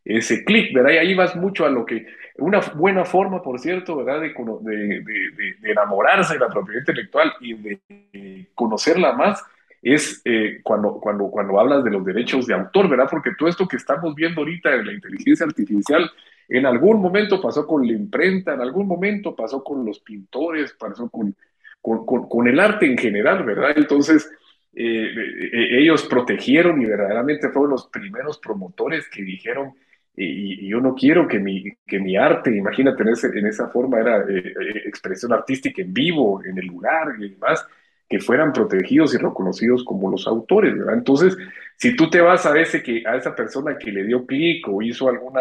[0.09, 0.92] ese clic, ¿verdad?
[0.92, 2.07] Y ahí vas mucho a lo que,
[2.38, 4.23] una buena forma, por cierto, ¿verdad?
[4.23, 9.44] De, de, de, enamorarse de la propiedad intelectual y de conocerla más
[9.83, 13.07] es eh, cuando, cuando, cuando hablas de los derechos de autor, ¿verdad?
[13.11, 16.11] Porque todo esto que estamos viendo ahorita de la inteligencia artificial
[16.49, 21.11] en algún momento pasó con la imprenta, en algún momento pasó con los pintores, pasó
[21.11, 21.37] con,
[21.83, 23.73] con, el arte en general, ¿verdad?
[23.77, 24.31] Entonces,
[24.75, 25.12] eh,
[25.53, 29.75] eh, ellos protegieron y verdaderamente fueron los primeros promotores que dijeron,
[30.20, 34.24] y, yo no quiero que mi, que mi arte, imagínate en, en esa forma, era
[34.28, 34.54] eh,
[34.85, 37.66] expresión artística en vivo, en el lugar y demás,
[38.09, 40.94] que fueran protegidos y reconocidos como los autores, ¿verdad?
[40.94, 41.37] Entonces,
[41.76, 44.83] si tú te vas a ese que a esa persona que le dio clic o
[44.83, 45.40] hizo alguna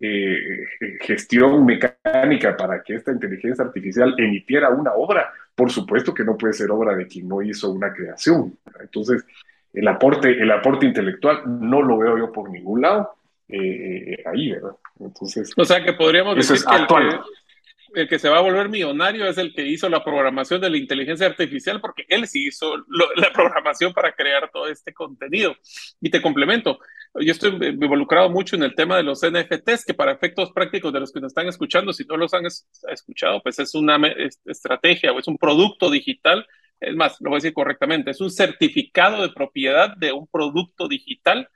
[0.00, 0.64] eh,
[1.00, 6.54] gestión mecánica para que esta inteligencia artificial emitiera una obra, por supuesto que no puede
[6.54, 8.56] ser obra de quien no hizo una creación.
[8.80, 9.26] Entonces,
[9.74, 13.16] el aporte, el aporte intelectual no lo veo yo por ningún lado
[13.48, 14.76] eh, eh, ahí, ¿verdad?
[14.98, 19.38] Entonces, o sea que podríamos decir que, el que se va a volver millonario es
[19.38, 23.92] el que hizo la programación de la inteligencia artificial, porque él sí hizo la programación
[23.94, 25.56] para crear todo este contenido.
[26.00, 26.78] Y te complemento,
[27.14, 31.00] yo estoy involucrado mucho en el tema de los NFTs, que para efectos prácticos de
[31.00, 33.98] los que nos están escuchando, si no los han escuchado, pues es una
[34.44, 36.46] estrategia o es un producto digital.
[36.78, 40.86] Es más, lo voy a decir correctamente, es un certificado de propiedad de un producto
[40.86, 41.48] digital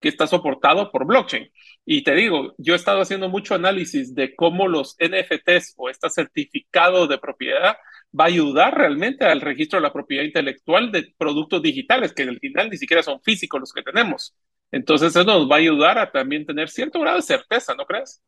[0.00, 1.50] que está soportado por blockchain.
[1.84, 6.10] Y te digo, yo he estado haciendo mucho análisis de cómo los NFTs o este
[6.10, 7.76] certificado de propiedad
[8.18, 12.38] va a ayudar realmente al registro de la propiedad intelectual de productos digitales, que al
[12.38, 14.34] final ni siquiera son físicos los que tenemos.
[14.70, 18.22] Entonces eso nos va a ayudar a también tener cierto grado de certeza, ¿no crees?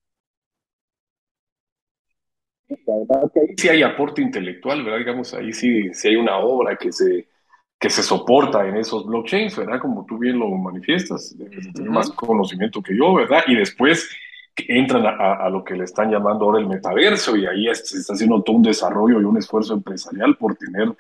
[2.69, 4.99] La verdad que ahí sí hay aporte intelectual, ¿verdad?
[4.99, 7.29] Digamos, ahí sí, sí hay una obra que se,
[7.79, 9.81] que se soporta en esos blockchains, ¿verdad?
[9.81, 11.37] Como tú bien lo manifiestas,
[11.75, 13.45] tener más conocimiento que yo, ¿verdad?
[13.47, 14.09] Y después
[14.67, 18.43] entran a, lo que le están llamando ahora el metaverso y ahí se está haciendo
[18.43, 20.93] todo un desarrollo y un esfuerzo empresarial por tener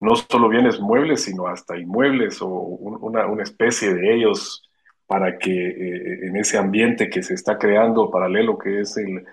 [0.00, 4.62] no solo bienes muebles, sino hasta inmuebles o una, una especie de ellos
[5.06, 9.24] para que eh, en ese ambiente que se está creando paralelo que es el,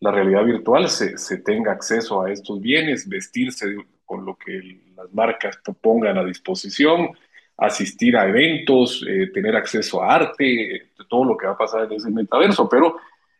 [0.00, 3.66] la realidad virtual se, se tenga acceso a estos bienes, vestirse
[4.10, 7.10] con lo que las marcas pongan a disposición,
[7.56, 11.92] asistir a eventos, eh, tener acceso a arte, todo lo que va a pasar en
[11.92, 12.96] ese metaverso, pero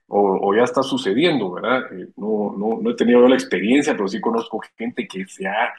[0.06, 1.92] o, ya está sucediendo, ¿verdad?
[1.92, 5.74] Eh, no, no, no, he tenido la experiencia, pero sí conozco gente que se ha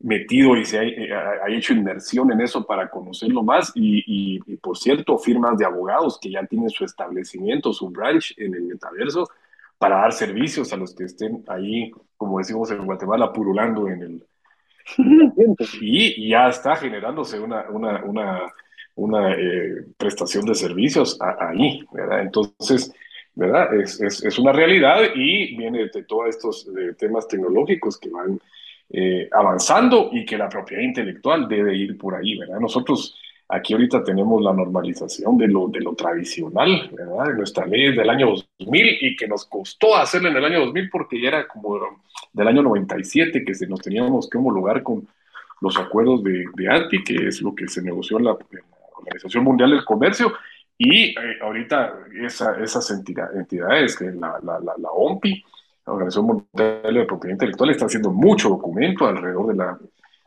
[0.00, 4.04] metido y se ha, hecho inmersión en eso para conocerlo más y,
[4.46, 8.64] y, por cierto, firmas de abogados que ya tienen su establecimiento, su branch en el
[8.64, 9.26] metaverso
[9.78, 14.26] para dar servicios a los que estén ahí, como decimos en Guatemala, purulando en el...
[15.80, 18.52] y, ya está generándose una, una, una,
[18.96, 22.22] una eh, prestación de servicios ahí, ¿verdad?
[22.22, 22.92] Entonces,
[23.34, 23.74] ¿verdad?
[23.74, 26.68] Es, es, una realidad y viene de todos estos
[26.98, 28.38] temas tecnológicos que van
[28.90, 32.60] eh, avanzando y que la propiedad intelectual debe ir por ahí, ¿verdad?
[32.60, 37.34] Nosotros aquí ahorita tenemos la normalización de lo, de lo tradicional, ¿verdad?
[37.34, 41.20] Nuestra ley del año 2000 y que nos costó hacerla en el año 2000 porque
[41.20, 41.78] ya era como
[42.32, 45.06] del año 97 que se nos teníamos que homologar con
[45.60, 48.36] los acuerdos de, de que es lo que se negoció en la,
[48.96, 50.32] Organización Mundial del Comercio,
[50.78, 55.44] y eh, ahorita esa, esas entidades, que la, la, la, la OMPI,
[55.86, 59.78] la Organización Mundial de Propiedad Intelectual, está haciendo mucho documento alrededor de, la,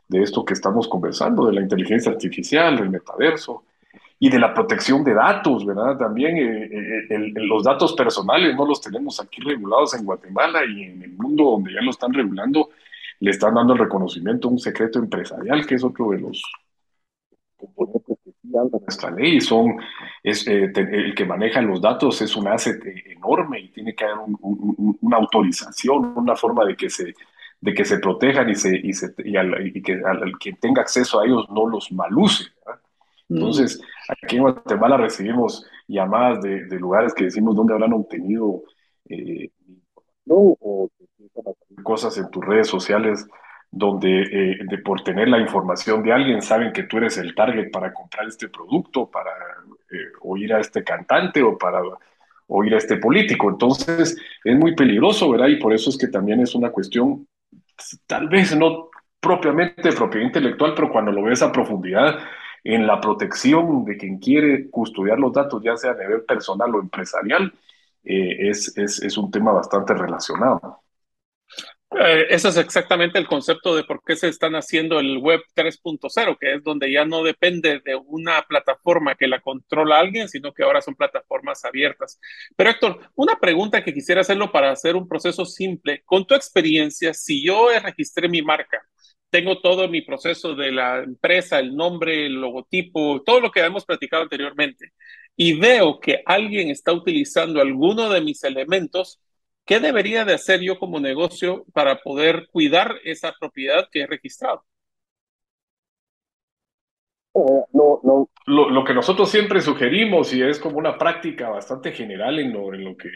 [0.08, 3.64] de esto que estamos conversando, de la inteligencia artificial, del metaverso
[4.18, 5.96] y de la protección de datos, ¿verdad?
[5.96, 11.02] También eh, eh, los datos personales no los tenemos aquí regulados en Guatemala y en
[11.02, 12.70] el mundo donde ya lo están regulando,
[13.20, 16.42] le están dando el reconocimiento a un secreto empresarial, que es otro de los
[17.56, 19.76] componentes nuestra ley, son,
[20.22, 24.18] es, eh, el que maneja los datos es un asset enorme y tiene que haber
[24.40, 27.14] una autorización, una forma de que se,
[27.60, 31.26] de que se protejan y, se, y, se, y, que al, que tenga acceso a
[31.26, 32.44] ellos no los maluse.
[33.28, 33.36] Mm.
[33.36, 38.62] Entonces, aquí en Guatemala recibimos llamadas de, de lugares que decimos dónde habrán obtenido
[39.08, 39.50] eh,
[40.28, 40.90] o
[41.82, 43.26] cosas en tus redes sociales
[43.70, 47.70] donde eh, de por tener la información de alguien saben que tú eres el target
[47.70, 49.30] para comprar este producto, para
[49.90, 51.80] eh, oír a este cantante o para
[52.46, 53.50] oír a este político.
[53.50, 55.48] Entonces es muy peligroso, ¿verdad?
[55.48, 57.26] Y por eso es que también es una cuestión,
[58.06, 62.18] tal vez no propiamente propiedad intelectual, pero cuando lo ves a profundidad
[62.64, 66.80] en la protección de quien quiere custodiar los datos, ya sea a nivel personal o
[66.80, 67.52] empresarial,
[68.04, 70.82] eh, es, es un tema bastante relacionado.
[71.90, 76.36] Eh, ese es exactamente el concepto de por qué se están haciendo el web 3.0,
[76.38, 80.64] que es donde ya no depende de una plataforma que la controla alguien, sino que
[80.64, 82.20] ahora son plataformas abiertas.
[82.56, 86.02] Pero Héctor, una pregunta que quisiera hacerlo para hacer un proceso simple.
[86.04, 88.82] Con tu experiencia, si yo registré mi marca,
[89.30, 93.84] tengo todo mi proceso de la empresa, el nombre, el logotipo, todo lo que hemos
[93.84, 94.92] platicado anteriormente,
[95.36, 99.20] y veo que alguien está utilizando alguno de mis elementos,
[99.68, 104.64] ¿Qué debería de hacer yo como negocio para poder cuidar esa propiedad que he registrado?
[107.34, 108.30] Eh, no, no.
[108.46, 112.82] Lo, que nosotros siempre sugerimos y es como una práctica bastante general en lo, en
[112.82, 113.10] lo que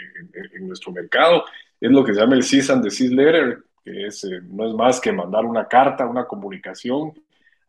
[0.53, 1.45] en, nuestro mercado
[1.81, 4.75] es lo que se llama el cease and desist letter, que es, eh, no es
[4.75, 7.15] más que mandar una carta, una comunicación,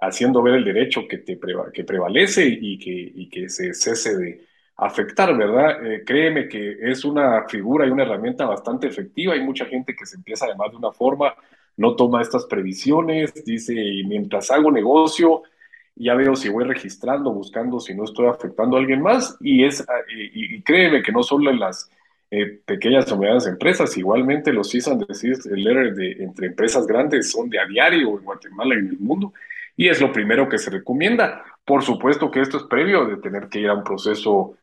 [0.01, 1.39] haciendo ver el derecho que, te
[1.73, 5.85] que prevalece y que, y que se cese de, afectar, ¿verdad?
[5.85, 9.33] Eh, créeme que es una figura y una herramienta bastante efectiva.
[9.33, 11.33] Hay mucha gente que se empieza además de una forma,
[11.77, 13.73] no toma estas previsiones, dice,
[14.05, 15.43] mientras hago negocio,
[15.95, 19.37] ya veo si voy registrando, buscando si no estoy afectando a alguien más.
[19.41, 21.89] Y, es, ah, y, créeme que no solo en las
[22.31, 27.49] eh, pequeñas o medianas empresas, igualmente los CISAN el letter de, entre empresas grandes son
[27.49, 29.33] de a diario en Guatemala y en el mundo.
[29.75, 31.43] Y es lo primero que se recomienda.
[31.65, 34.57] Por supuesto que esto es previo de tener que ir a un proceso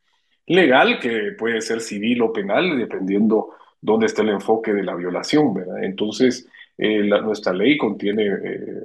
[0.50, 5.54] legal, que puede ser civil o penal, dependiendo dónde esté el enfoque de la violación,
[5.54, 5.84] ¿verdad?
[5.84, 8.82] Entonces, eh, nuestra ley contiene eh,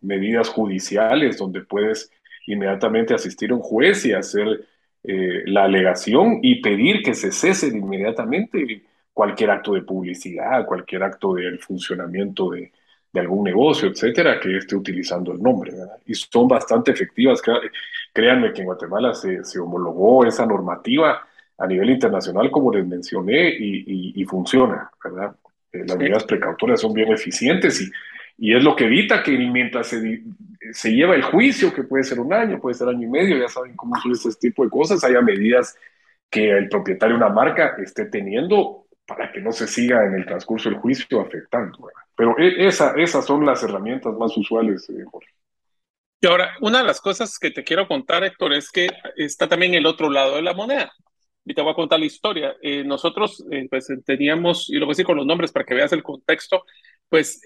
[0.00, 2.10] medidas judiciales donde puedes
[2.46, 4.64] inmediatamente asistir a un juez y hacer
[5.04, 11.34] eh, la alegación y pedir que se cese inmediatamente cualquier acto de publicidad, cualquier acto
[11.34, 12.72] del funcionamiento de,
[13.14, 15.72] algún negocio, etcétera, que esté utilizando el nombre.
[16.06, 17.42] Y son bastante efectivas.
[18.12, 21.22] Créanme que en Guatemala se, se homologó esa normativa
[21.58, 25.34] a nivel internacional, como les mencioné, y, y, funciona, ¿verdad?
[25.72, 27.90] Eh, las medidas precautorias son bien eficientes y,
[28.38, 30.22] y es lo que evita que mientras se,
[30.72, 33.48] se, lleva el juicio, que puede ser un año, puede ser año y medio, ya
[33.48, 35.76] saben cómo son este tipo de cosas, haya medidas
[36.28, 40.26] que el propietario de una marca esté teniendo para que no se siga en el
[40.26, 41.78] transcurso del juicio afectando.
[41.78, 42.02] ¿verdad?
[42.16, 45.30] Pero e, esa, esas son las herramientas más usuales, eh, Jorge.
[46.22, 49.74] Y ahora, una de las cosas que te quiero contar, Héctor, es que está también
[49.74, 50.92] el otro lado de la moneda.
[51.44, 52.56] y te voy a contar la historia.
[52.62, 55.74] Eh, nosotros, eh, pues, teníamos, y lo voy a decir con los nombres para que
[55.74, 56.64] veas el contexto,
[57.08, 57.40] pues,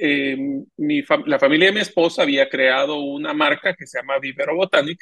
[0.76, 5.00] mi la familia de mi esposa había creado una marca que se llama Vivero Botanic,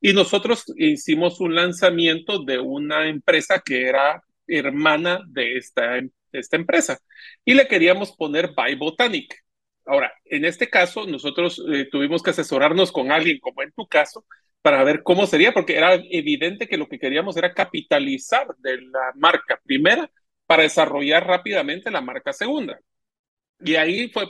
[0.00, 6.56] y nosotros hicimos un lanzamiento de una empresa que era hermana de esta, de esta
[6.56, 6.98] empresa,
[7.44, 9.42] y le queríamos poner By Botanic.
[9.84, 14.24] Ahora, en este caso, nosotros tuvimos que asesorarnos con alguien, como en tu caso,
[14.62, 19.12] para ver cómo sería, porque era evidente que lo que queríamos era capitalizar de la
[19.16, 20.10] marca primera
[20.46, 22.78] para desarrollar rápidamente la marca segunda.
[23.64, 24.24] Y ahí fue,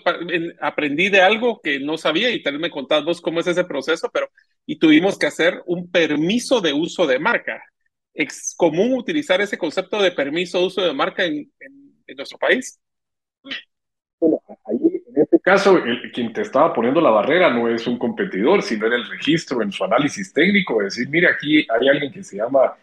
[0.60, 3.64] aprendí de algo que no sabía y tal vez me contás vos cómo es ese
[3.64, 4.28] proceso, pero
[4.66, 7.62] y tuvimos que hacer un permiso de uso de marca.
[8.14, 11.50] ¿Es común utilizar ese concepto de permiso de uso de marca en,
[12.06, 12.78] en nuestro país?
[14.20, 17.98] Bueno, ahí en este caso, el, quien te estaba poniendo la barrera no es un
[17.98, 22.22] competidor, sino era el registro en su análisis técnico, decir, mire, aquí hay alguien que
[22.24, 22.74] se llama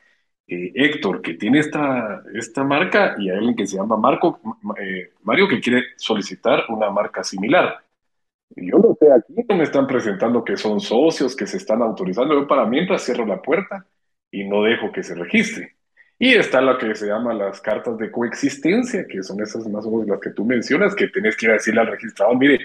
[0.47, 4.39] eh, Héctor, que tiene esta, esta marca, y hay alguien que se llama Marco,
[4.79, 7.83] eh, Mario, que quiere solicitar una marca similar.
[8.55, 12.33] yo no sé, aquí no me están presentando que son socios, que se están autorizando.
[12.35, 13.85] Yo para mientras cierro la puerta
[14.31, 15.78] y no dejo que se registre.
[16.19, 19.91] Y está lo que se llama las cartas de coexistencia, que son esas más o
[19.91, 22.59] menos las que tú mencionas, que tenés que ir a decirle al registrador, mire,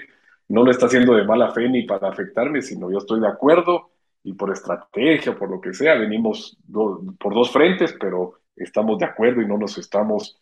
[0.49, 3.91] no lo está haciendo de mala fe ni para afectarme, sino yo estoy de acuerdo
[4.23, 9.41] y por estrategia, por lo que sea, venimos por dos frentes, pero estamos de acuerdo
[9.41, 10.37] y no nos estamos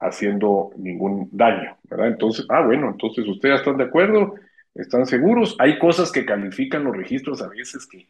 [0.00, 2.08] haciendo ningún daño, ¿verdad?
[2.08, 4.34] Entonces, ah, bueno, entonces ustedes están de acuerdo,
[4.74, 5.56] están seguros.
[5.58, 8.06] Hay cosas que califican los registros a veces que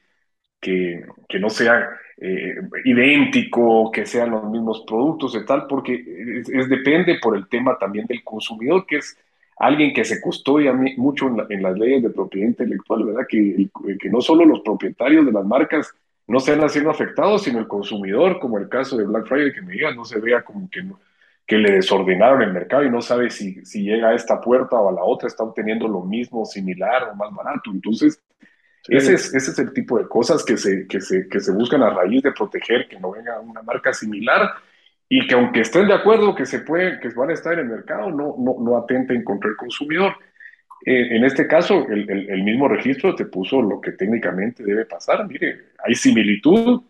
[0.60, 1.88] que, que no sea
[2.18, 2.54] eh,
[2.84, 8.06] idéntico, que sean los mismos productos y tal, porque es, depende por el tema también
[8.06, 9.18] del consumidor, que es
[9.58, 13.26] alguien que se custodia mucho en, las leyes de propiedad intelectual, ¿verdad?
[13.28, 15.94] Que, que no solo los propietarios de las marcas
[16.26, 19.72] no sean siendo afectados, sino el consumidor, como el caso de Black Friday, que me
[19.72, 20.84] diga, no se vea como que,
[21.46, 24.88] que le desordenaron el mercado y no sabe si, si llega a esta puerta o
[24.88, 27.70] a la otra, está obteniendo lo mismo, similar o más barato.
[27.70, 28.20] Entonces,
[28.88, 31.82] ese es, ese es el tipo de cosas que se, que, se, que se buscan
[31.82, 34.50] a raíz de proteger que no venga una marca similar
[35.08, 37.66] y que aunque estén de acuerdo que se puede, que van a estar en el
[37.66, 40.12] mercado, no, no, no atenten contra el consumidor.
[40.84, 45.26] Eh, en este caso, el, el, mismo registro te puso lo que técnicamente debe pasar.
[45.26, 46.82] Mire, hay similitud,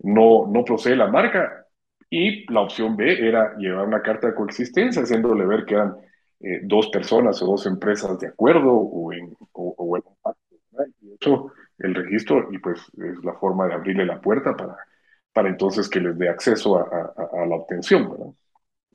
[0.00, 1.66] no, no procede la marca.
[2.10, 5.94] Y la opción B era llevar una carta de coexistencia, haciéndole ver que eran
[6.40, 10.02] eh, dos personas o dos empresas de acuerdo o en, o en
[11.78, 14.76] el registro y pues es la forma de abrirle la puerta para,
[15.32, 18.36] para entonces que les dé acceso a, la obtención.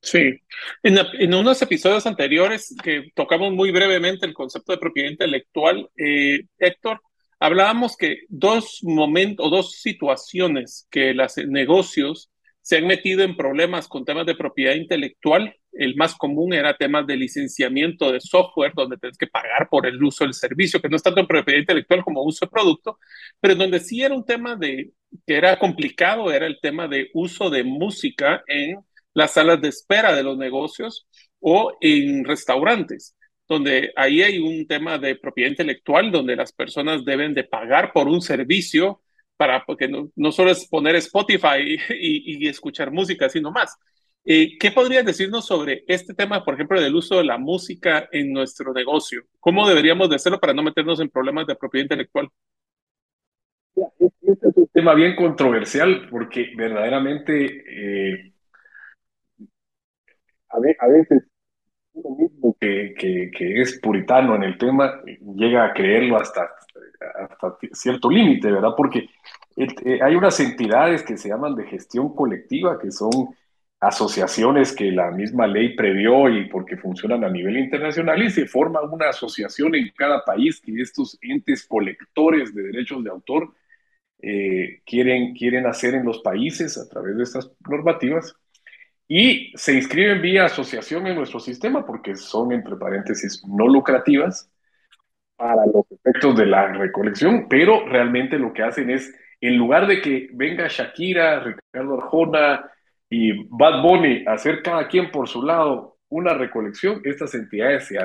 [0.01, 0.41] Sí,
[0.83, 6.45] en, en, unos episodios anteriores que tocamos muy brevemente el concepto de propiedad intelectual, eh,
[6.59, 7.01] Héctor,
[7.39, 12.29] hablábamos que dos momentos o dos situaciones que los negocios
[12.63, 15.53] se han metido en problemas con temas de propiedad intelectual.
[15.73, 20.01] El más común era temas de licenciamiento de software, donde tienes que pagar por el
[20.01, 22.99] uso del servicio, que no es tanto en propiedad intelectual como uso de producto,
[23.41, 24.91] pero donde sí era un tema de
[25.27, 28.77] que era complicado, era el tema de uso de música en
[29.13, 31.05] las salas de espera de los negocios
[31.39, 33.15] o en restaurantes
[33.47, 38.07] donde ahí hay un tema de propiedad intelectual, donde las personas deben de pagar por
[38.07, 39.02] un servicio
[39.43, 43.77] para, porque no, no solo es poner Spotify y, escuchar música, sino más.
[44.23, 48.31] Eh, ¿Qué podrías decirnos sobre este tema, por ejemplo, del uso de la música en
[48.31, 49.23] nuestro negocio?
[49.41, 52.29] ¿Cómo deberíamos de hacerlo para no meternos en problemas de propiedad intelectual?
[53.99, 58.33] Este es un tema bien controversial porque verdaderamente eh,
[60.47, 61.23] a, veces
[61.93, 65.01] uno mismo que, que, que, es puritano en el tema
[65.35, 66.49] llega a creerlo hasta
[67.15, 68.73] hasta cierto límite, ¿verdad?
[68.75, 69.09] Porque
[69.57, 73.35] eh, hay unas entidades que se llaman de gestión colectiva, que son
[73.79, 78.81] asociaciones que la misma ley previó y porque funcionan a nivel internacional y se forma
[78.81, 83.53] una asociación en cada país que estos entes colectores de derechos de autor
[84.21, 88.37] eh, quieren, quieren hacer en los países a través de estas normativas
[89.15, 94.49] y se inscriben vía asociación en nuestro sistema porque son, entre paréntesis, no lucrativas
[95.35, 100.01] para los efectos de la recolección, pero realmente lo que hacen es, en lugar de
[100.01, 102.71] que venga Shakira, Ricardo Arjona
[103.07, 107.99] y Bad Bunny a hacer cada quien por su lado una recolección, estas entidades eh,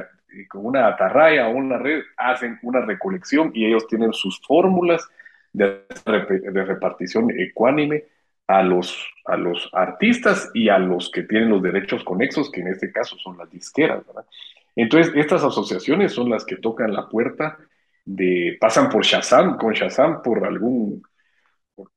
[0.47, 5.09] con una atarraya o una red hacen una recolección y ellos tienen sus fórmulas
[5.55, 8.05] de, de repartición ecuánime
[8.49, 12.69] a los, a los artistas y a los que tienen los derechos conexos, que en
[12.69, 14.25] este caso son las disqueras, ¿verdad?
[14.75, 17.59] Entonces, estas asociaciones son las que tocan la puerta
[18.05, 21.03] de, pasan por Shazam, con Shazam por algún,
[21.75, 21.91] por,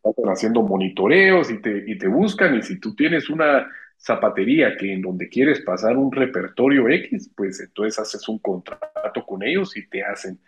[0.00, 4.92] pasan haciendo monitoreos y te, y te buscan, y si tú tienes una zapatería que
[4.92, 9.88] en donde quieres pasar un repertorio X, pues entonces haces un contrato con ellos y
[9.88, 10.38] te hacen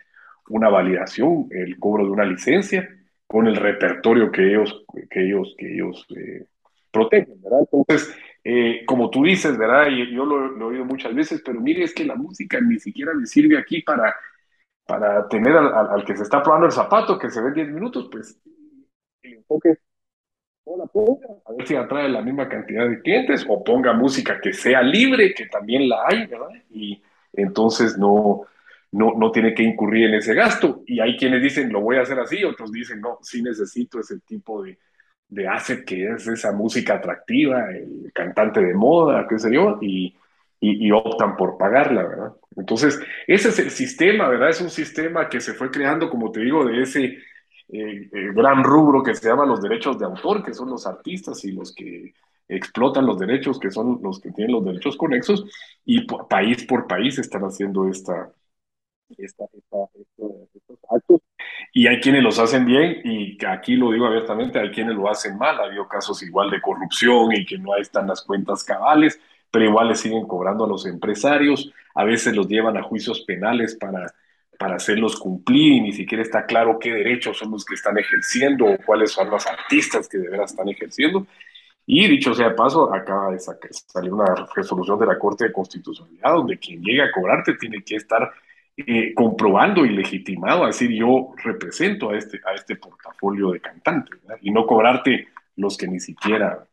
[0.47, 2.87] una validación, el cobro de una licencia
[3.29, 6.47] con el repertorio que ellos, que ellos, que ellos eh,
[6.91, 7.59] protegen, ¿verdad?
[7.71, 9.85] Entonces, eh, como tú dices, ¿verdad?
[9.91, 13.13] Y yo lo, he oído muchas veces, pero mire, es que la música ni siquiera
[13.13, 14.15] me sirve aquí para,
[14.83, 18.41] para tener al, que se está probando el zapato, que se ve 10 minutos, pues
[19.21, 19.77] el enfoque
[21.45, 25.35] a ver si atrae la misma cantidad de clientes, o ponga música que sea libre,
[25.35, 26.49] que también la hay, ¿verdad?
[26.71, 26.99] Y
[27.33, 28.47] entonces no,
[28.91, 30.83] no, no tiene que incurrir en ese gasto.
[30.85, 34.19] Y hay quienes dicen, lo voy a hacer así, otros dicen, no, sí necesito ese
[34.21, 34.77] tipo de,
[35.29, 40.15] de asset que es esa música atractiva, el cantante de moda, qué sé yo, y,
[40.91, 42.33] optan por pagarla, ¿verdad?
[42.57, 44.49] Entonces, ese es el sistema, ¿verdad?
[44.49, 47.19] Es un sistema que se fue creando, como te digo, de ese eh,
[47.69, 51.51] eh, gran rubro que se llama los derechos de autor, que son los artistas y
[51.53, 52.13] los que
[52.49, 55.45] explotan los derechos, que son los que tienen los derechos conexos,
[55.85, 58.29] y país por país están haciendo esta,
[59.17, 61.21] esta, estos actos
[61.73, 65.37] y hay quienes los hacen bien y aquí lo digo abiertamente, hay quienes lo hacen
[65.37, 65.59] mal.
[65.59, 69.19] Ha habido casos igual de corrupción y que no están las cuentas cabales,
[69.51, 71.71] pero igual le siguen cobrando a los empresarios.
[71.95, 74.13] A veces los llevan a juicios penales para,
[74.57, 78.65] para hacerlos cumplir y ni siquiera está claro qué derechos son los que están ejerciendo
[78.65, 81.27] o cuáles son los artistas que de veras están ejerciendo.
[81.85, 86.33] Y dicho sea de paso, acaba de salir una resolución de la Corte de Constitucionalidad
[86.33, 88.31] donde quien llegue a cobrarte tiene que estar
[88.87, 94.19] eh, comprobando y legitimado, a decir, yo represento a este, a este portafolio de cantantes,
[94.41, 95.27] y no cobrarte
[95.57, 96.65] los que ni siquiera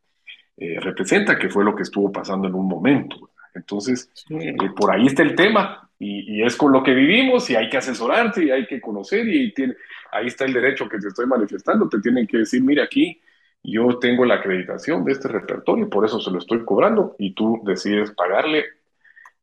[0.57, 3.30] eh, representa, que fue lo que estuvo pasando en un momento.
[3.54, 7.68] Entonces, eh, por ahí está el tema, y, es con lo que vivimos, y hay
[7.68, 9.74] que asesorarse, y hay que conocer, y tiene,
[10.12, 13.20] ahí está el derecho que te estoy manifestando, te tienen que decir, mire aquí,
[13.64, 17.62] yo tengo la acreditación de este repertorio, por eso se lo estoy cobrando, y tú
[17.64, 18.64] decides pagarle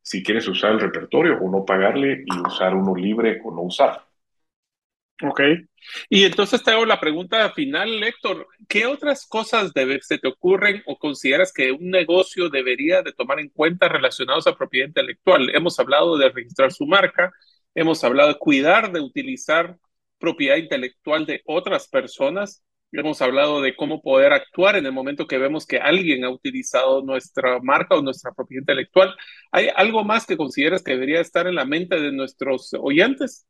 [0.03, 4.05] si quieres usar el repertorio o no pagarle y usar uno libre o no usar.
[5.21, 5.41] Ok.
[6.09, 8.47] Y entonces te la pregunta final, Héctor.
[8.67, 13.49] ¿Qué otras cosas se te ocurren o consideras que un negocio debería de tomar en
[13.49, 15.55] cuenta relacionados a propiedad intelectual?
[15.55, 17.31] Hemos hablado de registrar su marca,
[17.73, 19.77] hemos hablado de cuidar, de utilizar
[20.19, 22.63] propiedad intelectual de otras personas,
[22.93, 27.01] hemos hablado de cómo poder actuar en el momento que vemos que alguien ha utilizado
[27.01, 29.15] nuestra marca o nuestra propiedad intelectual.
[29.51, 33.47] ¿Hay algo más que consideras que debería estar en la mente de nuestros oyentes?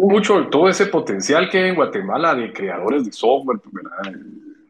[0.00, 3.60] Mucho todo ese potencial que hay en Guatemala de creadores de software,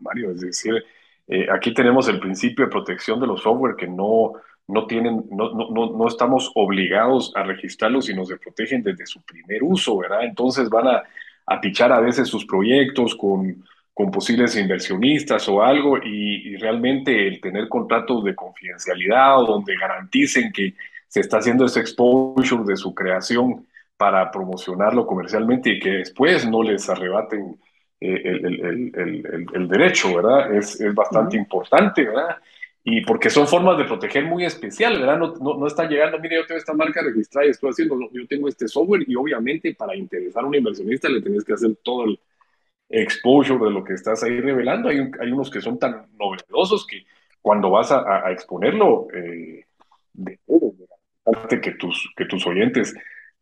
[0.01, 0.85] Mario, es decir,
[1.29, 4.33] eh, aquí tenemos el principio de protección de los software que no,
[4.69, 9.63] no tienen, no, no, no, estamos obligados a registrarlos, sino se protegen desde su primer
[9.63, 10.25] uso, ¿verdad?
[10.25, 11.03] Entonces van a,
[11.47, 13.65] a pichar a veces sus proyectos con,
[13.95, 20.53] con posibles inversionistas o algo y, realmente el tener contratos de confidencialidad o donde garanticen
[20.53, 20.75] que
[21.09, 23.67] se está haciendo ese exposure de su creación
[23.97, 27.57] para promocionarlo comercialmente y que después no les arrebaten
[28.01, 30.55] eh, el, el, el, derecho, ¿verdad?
[30.55, 32.37] Es, es bastante importante, ¿verdad?
[32.85, 35.19] Y porque son formas de proteger muy especial, ¿verdad?
[35.19, 38.27] No, no, no están llegando, mire, yo tengo esta marca registrada y estoy haciendo, yo
[38.27, 42.05] tengo este software y obviamente para interesar a un inversionista le tienes que hacer todo
[42.07, 42.19] el
[42.89, 44.89] exposure de lo que estás ahí revelando.
[44.89, 47.05] Hay, hay unos que son tan novedosos que
[47.41, 49.65] cuando vas a, a exponerlo, eh,
[50.13, 50.39] de,
[51.61, 52.95] que tus, que tus oyentes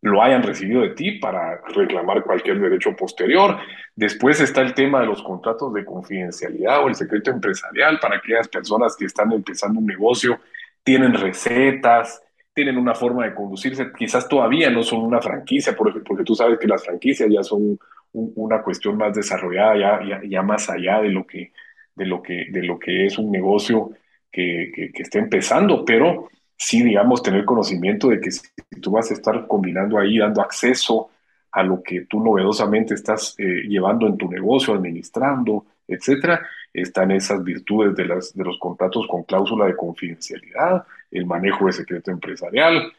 [0.03, 3.59] lo hayan recibido de ti para reclamar cualquier derecho posterior.
[3.95, 8.49] Después está el tema de los contratos de confidencialidad o el secreto empresarial para aquellas
[8.49, 10.41] personas que están empezando un negocio,
[10.83, 12.23] tienen recetas,
[12.55, 16.59] tienen una forma de conducirse, quizás todavía no son una franquicia, porque, porque tú sabes
[16.59, 17.79] que las franquicias ya son
[18.13, 21.53] una cuestión más desarrollada, ya, ya, más allá de lo, que,
[21.95, 23.91] de, lo que, de lo que es un negocio
[24.33, 26.29] que, que, que está empezando, pero
[26.61, 28.43] sí, digamos, tener conocimiento de que si
[28.83, 31.11] tú vas a estar combinando ahí, dando acceso
[31.53, 37.43] a lo que tú novedosamente estás eh, llevando en tu negocio, administrando, etcétera, están esas
[37.43, 42.93] virtudes de, las, de los contratos con cláusula de confidencialidad, el manejo de secreto empresarial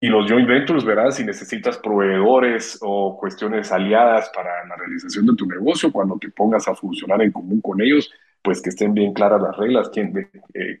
[0.00, 5.36] y los joint ventures, verás, si necesitas proveedores o cuestiones aliadas para la realización de
[5.36, 8.12] tu negocio, cuando te pongas a funcionar en común con ellos,
[8.42, 10.80] pues que estén bien claras las reglas, quién, eh,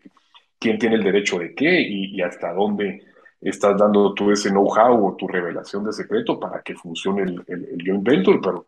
[0.58, 3.02] quién tiene el derecho de qué y, hasta dónde
[3.40, 7.82] estás dando tú ese know-how o tu revelación de secreto para que funcione el, el,
[7.84, 8.66] joint venture, pero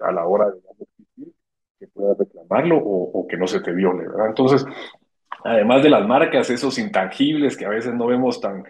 [0.00, 1.26] a la hora de
[1.78, 4.28] que puedas reclamarlo o, que no se te viole, ¿verdad?
[4.28, 4.64] Entonces,
[5.44, 8.64] además de las marcas, esos intangibles que a veces no vemos tan,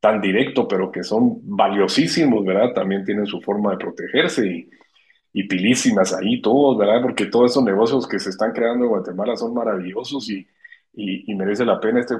[0.00, 2.72] tan directo, pero que son valiosísimos, ¿verdad?
[2.72, 4.70] También tienen su forma de protegerse y,
[5.34, 7.02] y pilísimas ahí todos, ¿verdad?
[7.02, 10.46] Porque todos esos negocios que se están creando en Guatemala son maravillosos y,
[10.98, 12.16] y, merece la pena este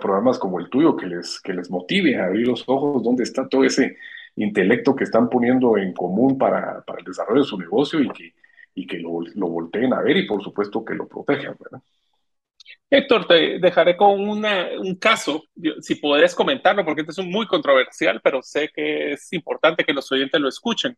[0.00, 3.46] programas como el tuyo que les, que les motive a abrir los ojos dónde está
[3.46, 3.98] todo ese
[4.36, 8.34] intelecto que están poniendo en común para, para el desarrollo de su negocio y que,
[8.74, 11.82] y que lo, lo, volteen a ver y por supuesto que lo protejan, ¿verdad?
[12.88, 15.44] Héctor, te dejaré con una, un caso,
[15.80, 20.10] si puedes comentarlo, porque este es muy controversial, pero sé que es importante que los
[20.10, 20.96] oyentes lo escuchen.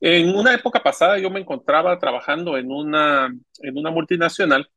[0.00, 4.68] En una época pasada yo me encontraba trabajando en una, en una multinacional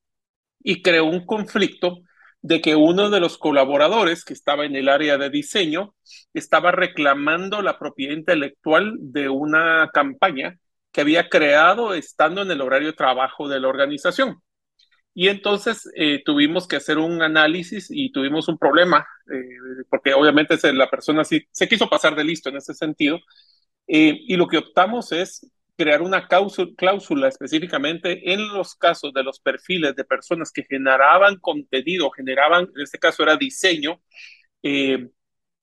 [0.64, 2.00] y creó un conflicto
[2.42, 5.94] de que uno de los colaboradores que estaba en el área de diseño
[6.34, 10.58] estaba reclamando la propiedad intelectual de una campaña
[10.92, 14.42] que había creado estando en el horario de trabajo de la organización.
[15.14, 20.58] Y entonces eh, tuvimos que hacer un análisis y tuvimos un problema, eh, porque obviamente
[20.74, 23.20] la persona sí se quiso pasar de listo en ese sentido,
[23.88, 25.50] eh, y lo que optamos es
[25.82, 32.12] crear una cláusula específicamente en los casos de los perfiles de personas que generaban contenido,
[32.12, 34.00] generaban, en este caso era diseño,
[34.62, 35.10] eh,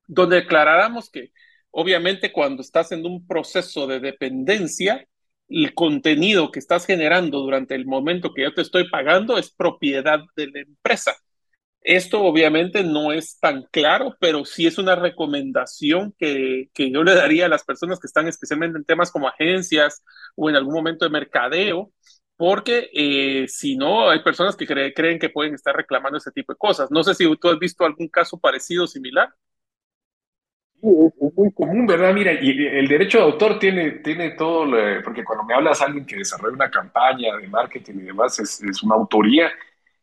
[0.09, 1.31] donde declaráramos que
[1.71, 5.07] obviamente cuando estás en un proceso de dependencia,
[5.49, 10.21] el contenido que estás generando durante el momento que yo te estoy pagando es propiedad
[10.35, 11.15] de la empresa.
[11.83, 17.15] Esto obviamente no es tan claro, pero sí es una recomendación que, que, yo le
[17.15, 20.05] daría a las personas que están especialmente en temas como agencias
[20.37, 21.93] o en algún momento de mercadeo,
[22.37, 26.59] porque eh, si no, hay personas que creen que pueden estar reclamando ese tipo de
[26.59, 26.91] cosas.
[26.91, 29.31] No sé si tú has visto algún caso parecido o similar.
[30.81, 32.15] Muy común, ¿verdad?
[32.15, 34.71] Mira, y el derecho de autor tiene, tiene todo,
[35.03, 38.63] porque cuando me hablas a alguien que desarrolla una campaña de marketing y demás, es,
[38.63, 39.51] es una autoría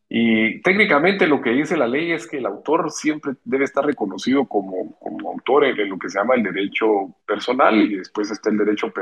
[0.08, 4.45] y técnicamente lo que dice la ley es que el autor siempre debe estar reconocido
[4.47, 8.58] como, como autor en, lo que se llama el derecho personal y después está el
[8.58, 8.93] derecho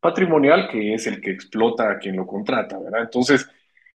[0.00, 3.02] patrimonial, que es el que explota a quien lo contrata, ¿verdad?
[3.02, 3.48] Entonces,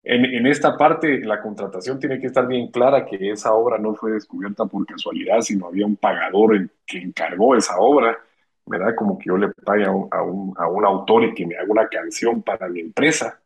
[0.02, 3.94] en, en, esta parte, la contratación tiene que estar bien clara que esa obra no
[3.94, 8.18] fue descubierta por casualidad, sino había un pagador que encargó esa obra,
[8.66, 8.94] ¿verdad?
[8.94, 11.56] Como que yo le pague a un, a un, a un autor y que me
[11.56, 13.40] haga una canción para mi empresa,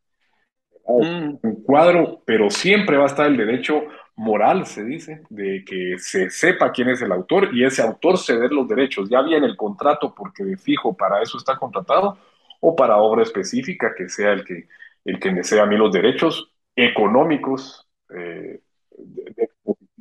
[0.85, 3.85] un cuadro, pero siempre va a estar el derecho
[4.17, 8.53] moral, se dice, de que se sepa quién es el autor y ese autor ceder
[8.53, 12.19] los derechos, ya bien el contrato porque de fijo para eso está contratado,
[12.61, 14.69] o para obra específica que sea el que,
[15.05, 18.61] el que me sea a mí los derechos económicos eh,
[18.97, 19.51] de,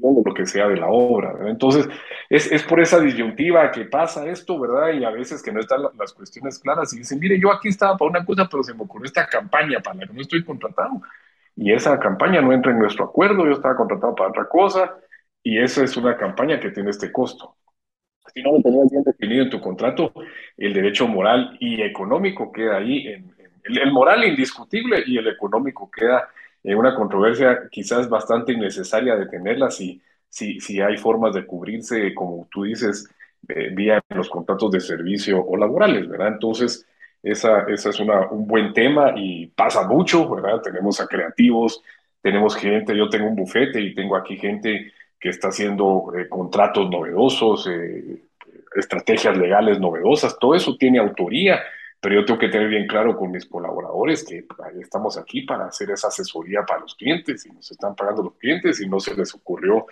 [0.02, 1.36] o lo que sea de la obra.
[1.50, 1.88] Entonces,
[2.30, 4.94] es, es, por esa disyuntiva que pasa esto, ¿verdad?
[4.94, 7.98] Y a veces que no están las cuestiones claras y dicen, mire, yo aquí estaba
[7.98, 11.02] para una cosa, pero se me ocurrió esta campaña para la que no estoy contratado.
[11.56, 14.96] Y esa campaña no entra en nuestro acuerdo, yo estaba contratado para otra cosa,
[15.44, 17.56] y esa es una campaña que tiene este costo.
[18.34, 20.14] Si no lo tenías bien definido en tu contrato,
[20.58, 26.30] el derecho moral y económico queda ahí, el, el moral indiscutible y el económico queda
[26.64, 32.14] en una controversia quizás bastante innecesaria de tenerla si, si, si hay formas de cubrirse,
[32.14, 33.10] como tú dices,
[33.48, 36.28] eh, vía los contratos de servicio o laborales, ¿verdad?
[36.28, 36.86] Entonces,
[37.24, 40.62] esa, esa es una, un buen tema y pasa mucho, ¿verdad?
[40.62, 41.84] Tenemos a creativos,
[42.22, 46.90] tenemos gente, yo tengo un bufete y tengo aquí gente que está haciendo eh, contratos
[46.90, 48.24] novedosos, eh,
[48.76, 51.62] estrategias legales novedosas, todo eso tiene autoría
[52.02, 54.46] pero yo tengo que tener bien claro con mis colaboradores que
[54.82, 58.82] estamos aquí para hacer esa asesoría para los clientes y nos están pagando los clientes
[58.82, 59.86] y no se les ocurrió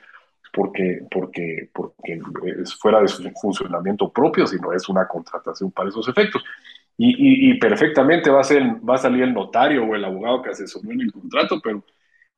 [0.51, 2.20] porque, porque, porque
[2.62, 6.43] es fuera de su funcionamiento propio, sino es una contratación para esos efectos.
[6.97, 10.49] Y, y, perfectamente va a, ser, va a salir el notario o el abogado que
[10.49, 11.84] asesoró en el contrato, pero,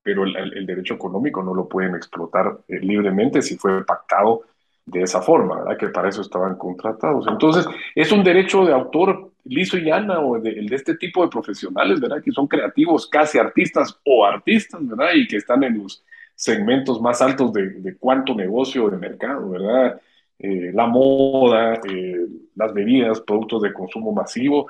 [0.03, 4.43] pero el, el derecho económico no lo pueden explotar eh, libremente si fue pactado
[4.92, 5.78] de esa forma, ¿verdad?
[5.78, 7.26] Que para eso estaban contratados.
[7.28, 7.66] Entonces,
[7.96, 12.00] es un derecho de autor liso y llana o de, de, este tipo de profesionales,
[12.00, 12.22] ¿verdad?
[12.24, 15.14] Que son creativos, casi artistas o artistas, ¿verdad?
[15.16, 16.04] Y que están en los
[16.36, 20.02] segmentos más altos de, de cuánto negocio de mercado, ¿verdad?
[20.44, 22.26] Eh, la moda, eh,
[22.56, 24.68] las bebidas, productos de consumo masivo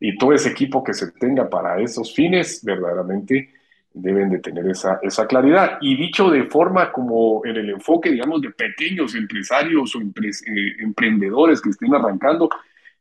[0.00, 3.50] y todo ese equipo que se tenga para esos fines, verdaderamente
[3.94, 5.78] deben de tener esa, esa claridad.
[5.80, 11.60] Y dicho de forma como en el enfoque, digamos, de pequeños empresarios o eh, emprendedores
[11.60, 12.48] que estén arrancando,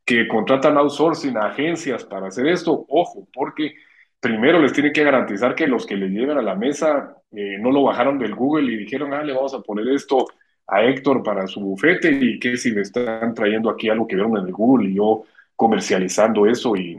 [0.06, 3.76] que contratan outsourcing a agencias para hacer esto, ojo, porque
[4.20, 7.72] primero les tienen que garantizar que los que le lleven a la mesa eh, no
[7.72, 10.26] lo bajaron del Google y dijeron, ah, le vamos a poner esto
[10.68, 14.38] a Héctor para su bufete y que si me están trayendo aquí algo que vieron
[14.38, 15.24] en el Google y yo
[15.56, 16.98] comercializando eso y,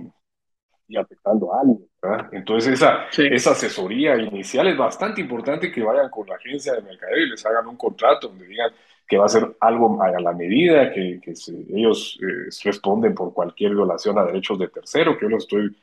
[0.93, 1.89] y afectando a alguien.
[2.33, 7.19] Entonces esa, esa asesoría inicial es bastante importante que vayan con la agencia de mercadeo
[7.19, 8.71] y les hagan un contrato donde digan,
[9.09, 11.33] que va a ser algo a la medida, que, que
[11.75, 15.77] ellos eh, responden por cualquier violación a derechos de tercero, que yo lo estoy...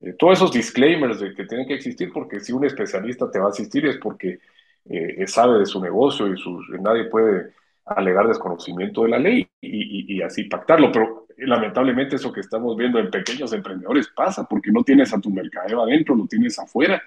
[0.00, 3.46] Eh, todos esos disclaimers de que tienen que existir, porque si un especialista te va
[3.46, 4.38] a asistir es porque
[4.88, 7.52] eh, sabe de su negocio y sus, nadie puede
[7.84, 10.92] alegar desconocimiento de la ley y, y, así pactarlo.
[10.92, 15.30] Pero lamentablemente eso que estamos viendo en pequeños emprendedores pasa porque no tienes a tu
[15.30, 17.02] mercadeo adentro, lo tienes afuera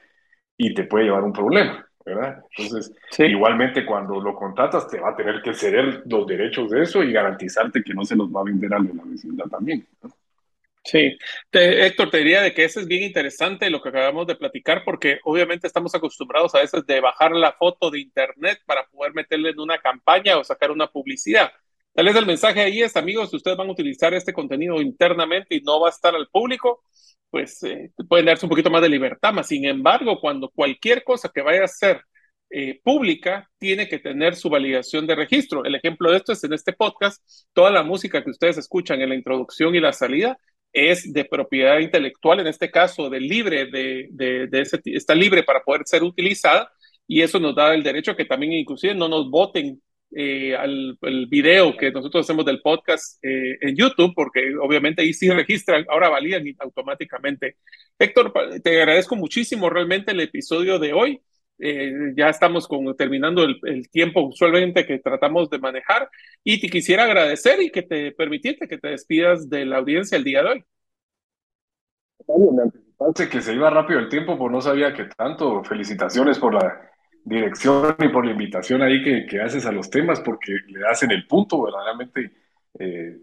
[0.58, 1.86] y te puede llevar un problema.
[2.04, 2.44] ¿verdad?
[2.58, 7.04] Entonces, igualmente cuando lo contratas te va a tener que ceder los derechos de eso
[7.04, 9.86] y garantizarte que no se los va a vender a la vecindad también.
[10.84, 11.16] Sí,
[11.52, 15.20] Héctor, te diría de que eso es bien interesante lo que acabamos de platicar, porque
[15.24, 19.60] obviamente estamos acostumbrados a veces de bajar la foto de internet para poder meterle en
[19.60, 21.52] una campaña o sacar una publicidad.
[21.94, 25.62] Tal vez el mensaje ahí es, amigos, ustedes van a utilizar este contenido internamente y
[25.62, 26.84] no va a estar al público,
[27.30, 29.34] pues eh, pueden darse un poquito más de libertad.
[29.34, 32.02] Más sin embargo, cuando cualquier cosa que vaya a ser
[32.50, 35.64] eh, pública tiene que tener su validación de registro.
[35.64, 37.22] El ejemplo de esto es en este podcast,
[37.54, 40.38] toda la música que ustedes escuchan en la introducción y la salida
[40.74, 45.84] es de propiedad intelectual, en este caso de libre, de, de, está libre para poder
[45.86, 46.72] ser utilizada
[47.08, 49.82] y eso nos da el derecho que también inclusive no nos voten
[50.14, 55.14] eh, al el video que nosotros hacemos del podcast eh, en YouTube, porque obviamente ahí
[55.14, 57.57] sí registran, ahora valían automáticamente.
[57.97, 61.22] Héctor, te agradezco muchísimo realmente el episodio de hoy.
[61.64, 66.09] Eh, ya estamos terminando el, tiempo usualmente que tratamos de manejar
[66.43, 70.24] y te quisiera agradecer y que te permitiste que te despidas de la audiencia el
[70.24, 70.66] día de hoy.
[72.28, 75.64] Me anticipaste que se iba rápido el tiempo, pues no sabía que tanto.
[75.64, 76.91] Felicitaciones por la
[77.24, 81.04] dirección y por la invitación ahí que, que, haces a los temas, porque le das
[81.04, 82.32] en el punto, verdaderamente
[82.80, 83.18] eh,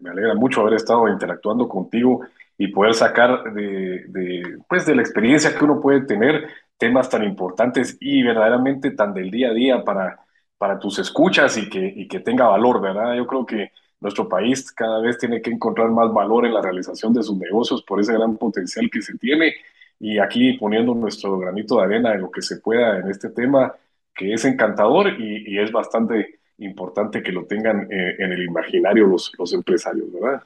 [0.00, 2.22] me, alegra mucho haber estado interactuando contigo
[2.56, 7.24] y poder sacar de, de, pues, de la experiencia que uno puede tener temas tan
[7.24, 10.20] importantes y verdaderamente tan del día a día para,
[10.58, 13.14] para tus escuchas y que, y que tenga valor, ¿verdad?
[13.14, 17.12] Yo creo que nuestro país cada vez tiene que encontrar más valor en la realización
[17.12, 19.54] de sus negocios por ese gran potencial que se tiene
[20.00, 23.74] y aquí poniendo nuestro granito de arena en lo que se pueda en este tema,
[24.14, 29.32] que es encantador y, es bastante importante que lo tengan eh, en el imaginario los,
[29.52, 30.42] empresarios, ¿verdad?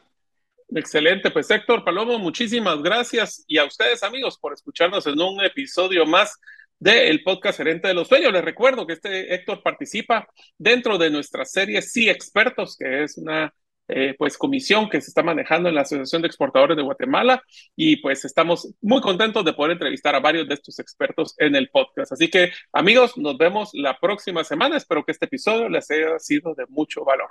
[0.74, 6.07] Excelente, pues Héctor Palomo, muchísimas gracias y a ustedes amigos por escucharnos en un episodio
[6.07, 6.38] más
[6.78, 8.32] del podcast Gerente de los Sueños.
[8.32, 10.26] Les recuerdo que este Héctor participa
[10.57, 13.53] dentro de nuestra serie Sí Expertos, que es una
[13.95, 17.43] eh, pues comisión que se está manejando en la Asociación de Exportadores de Guatemala
[17.76, 21.68] y pues estamos muy contentos de poder entrevistar a varios de estos expertos en el
[21.70, 22.12] podcast.
[22.12, 24.76] Así que amigos, nos vemos la próxima semana.
[24.76, 27.30] Espero que este episodio les haya sido de mucho valor.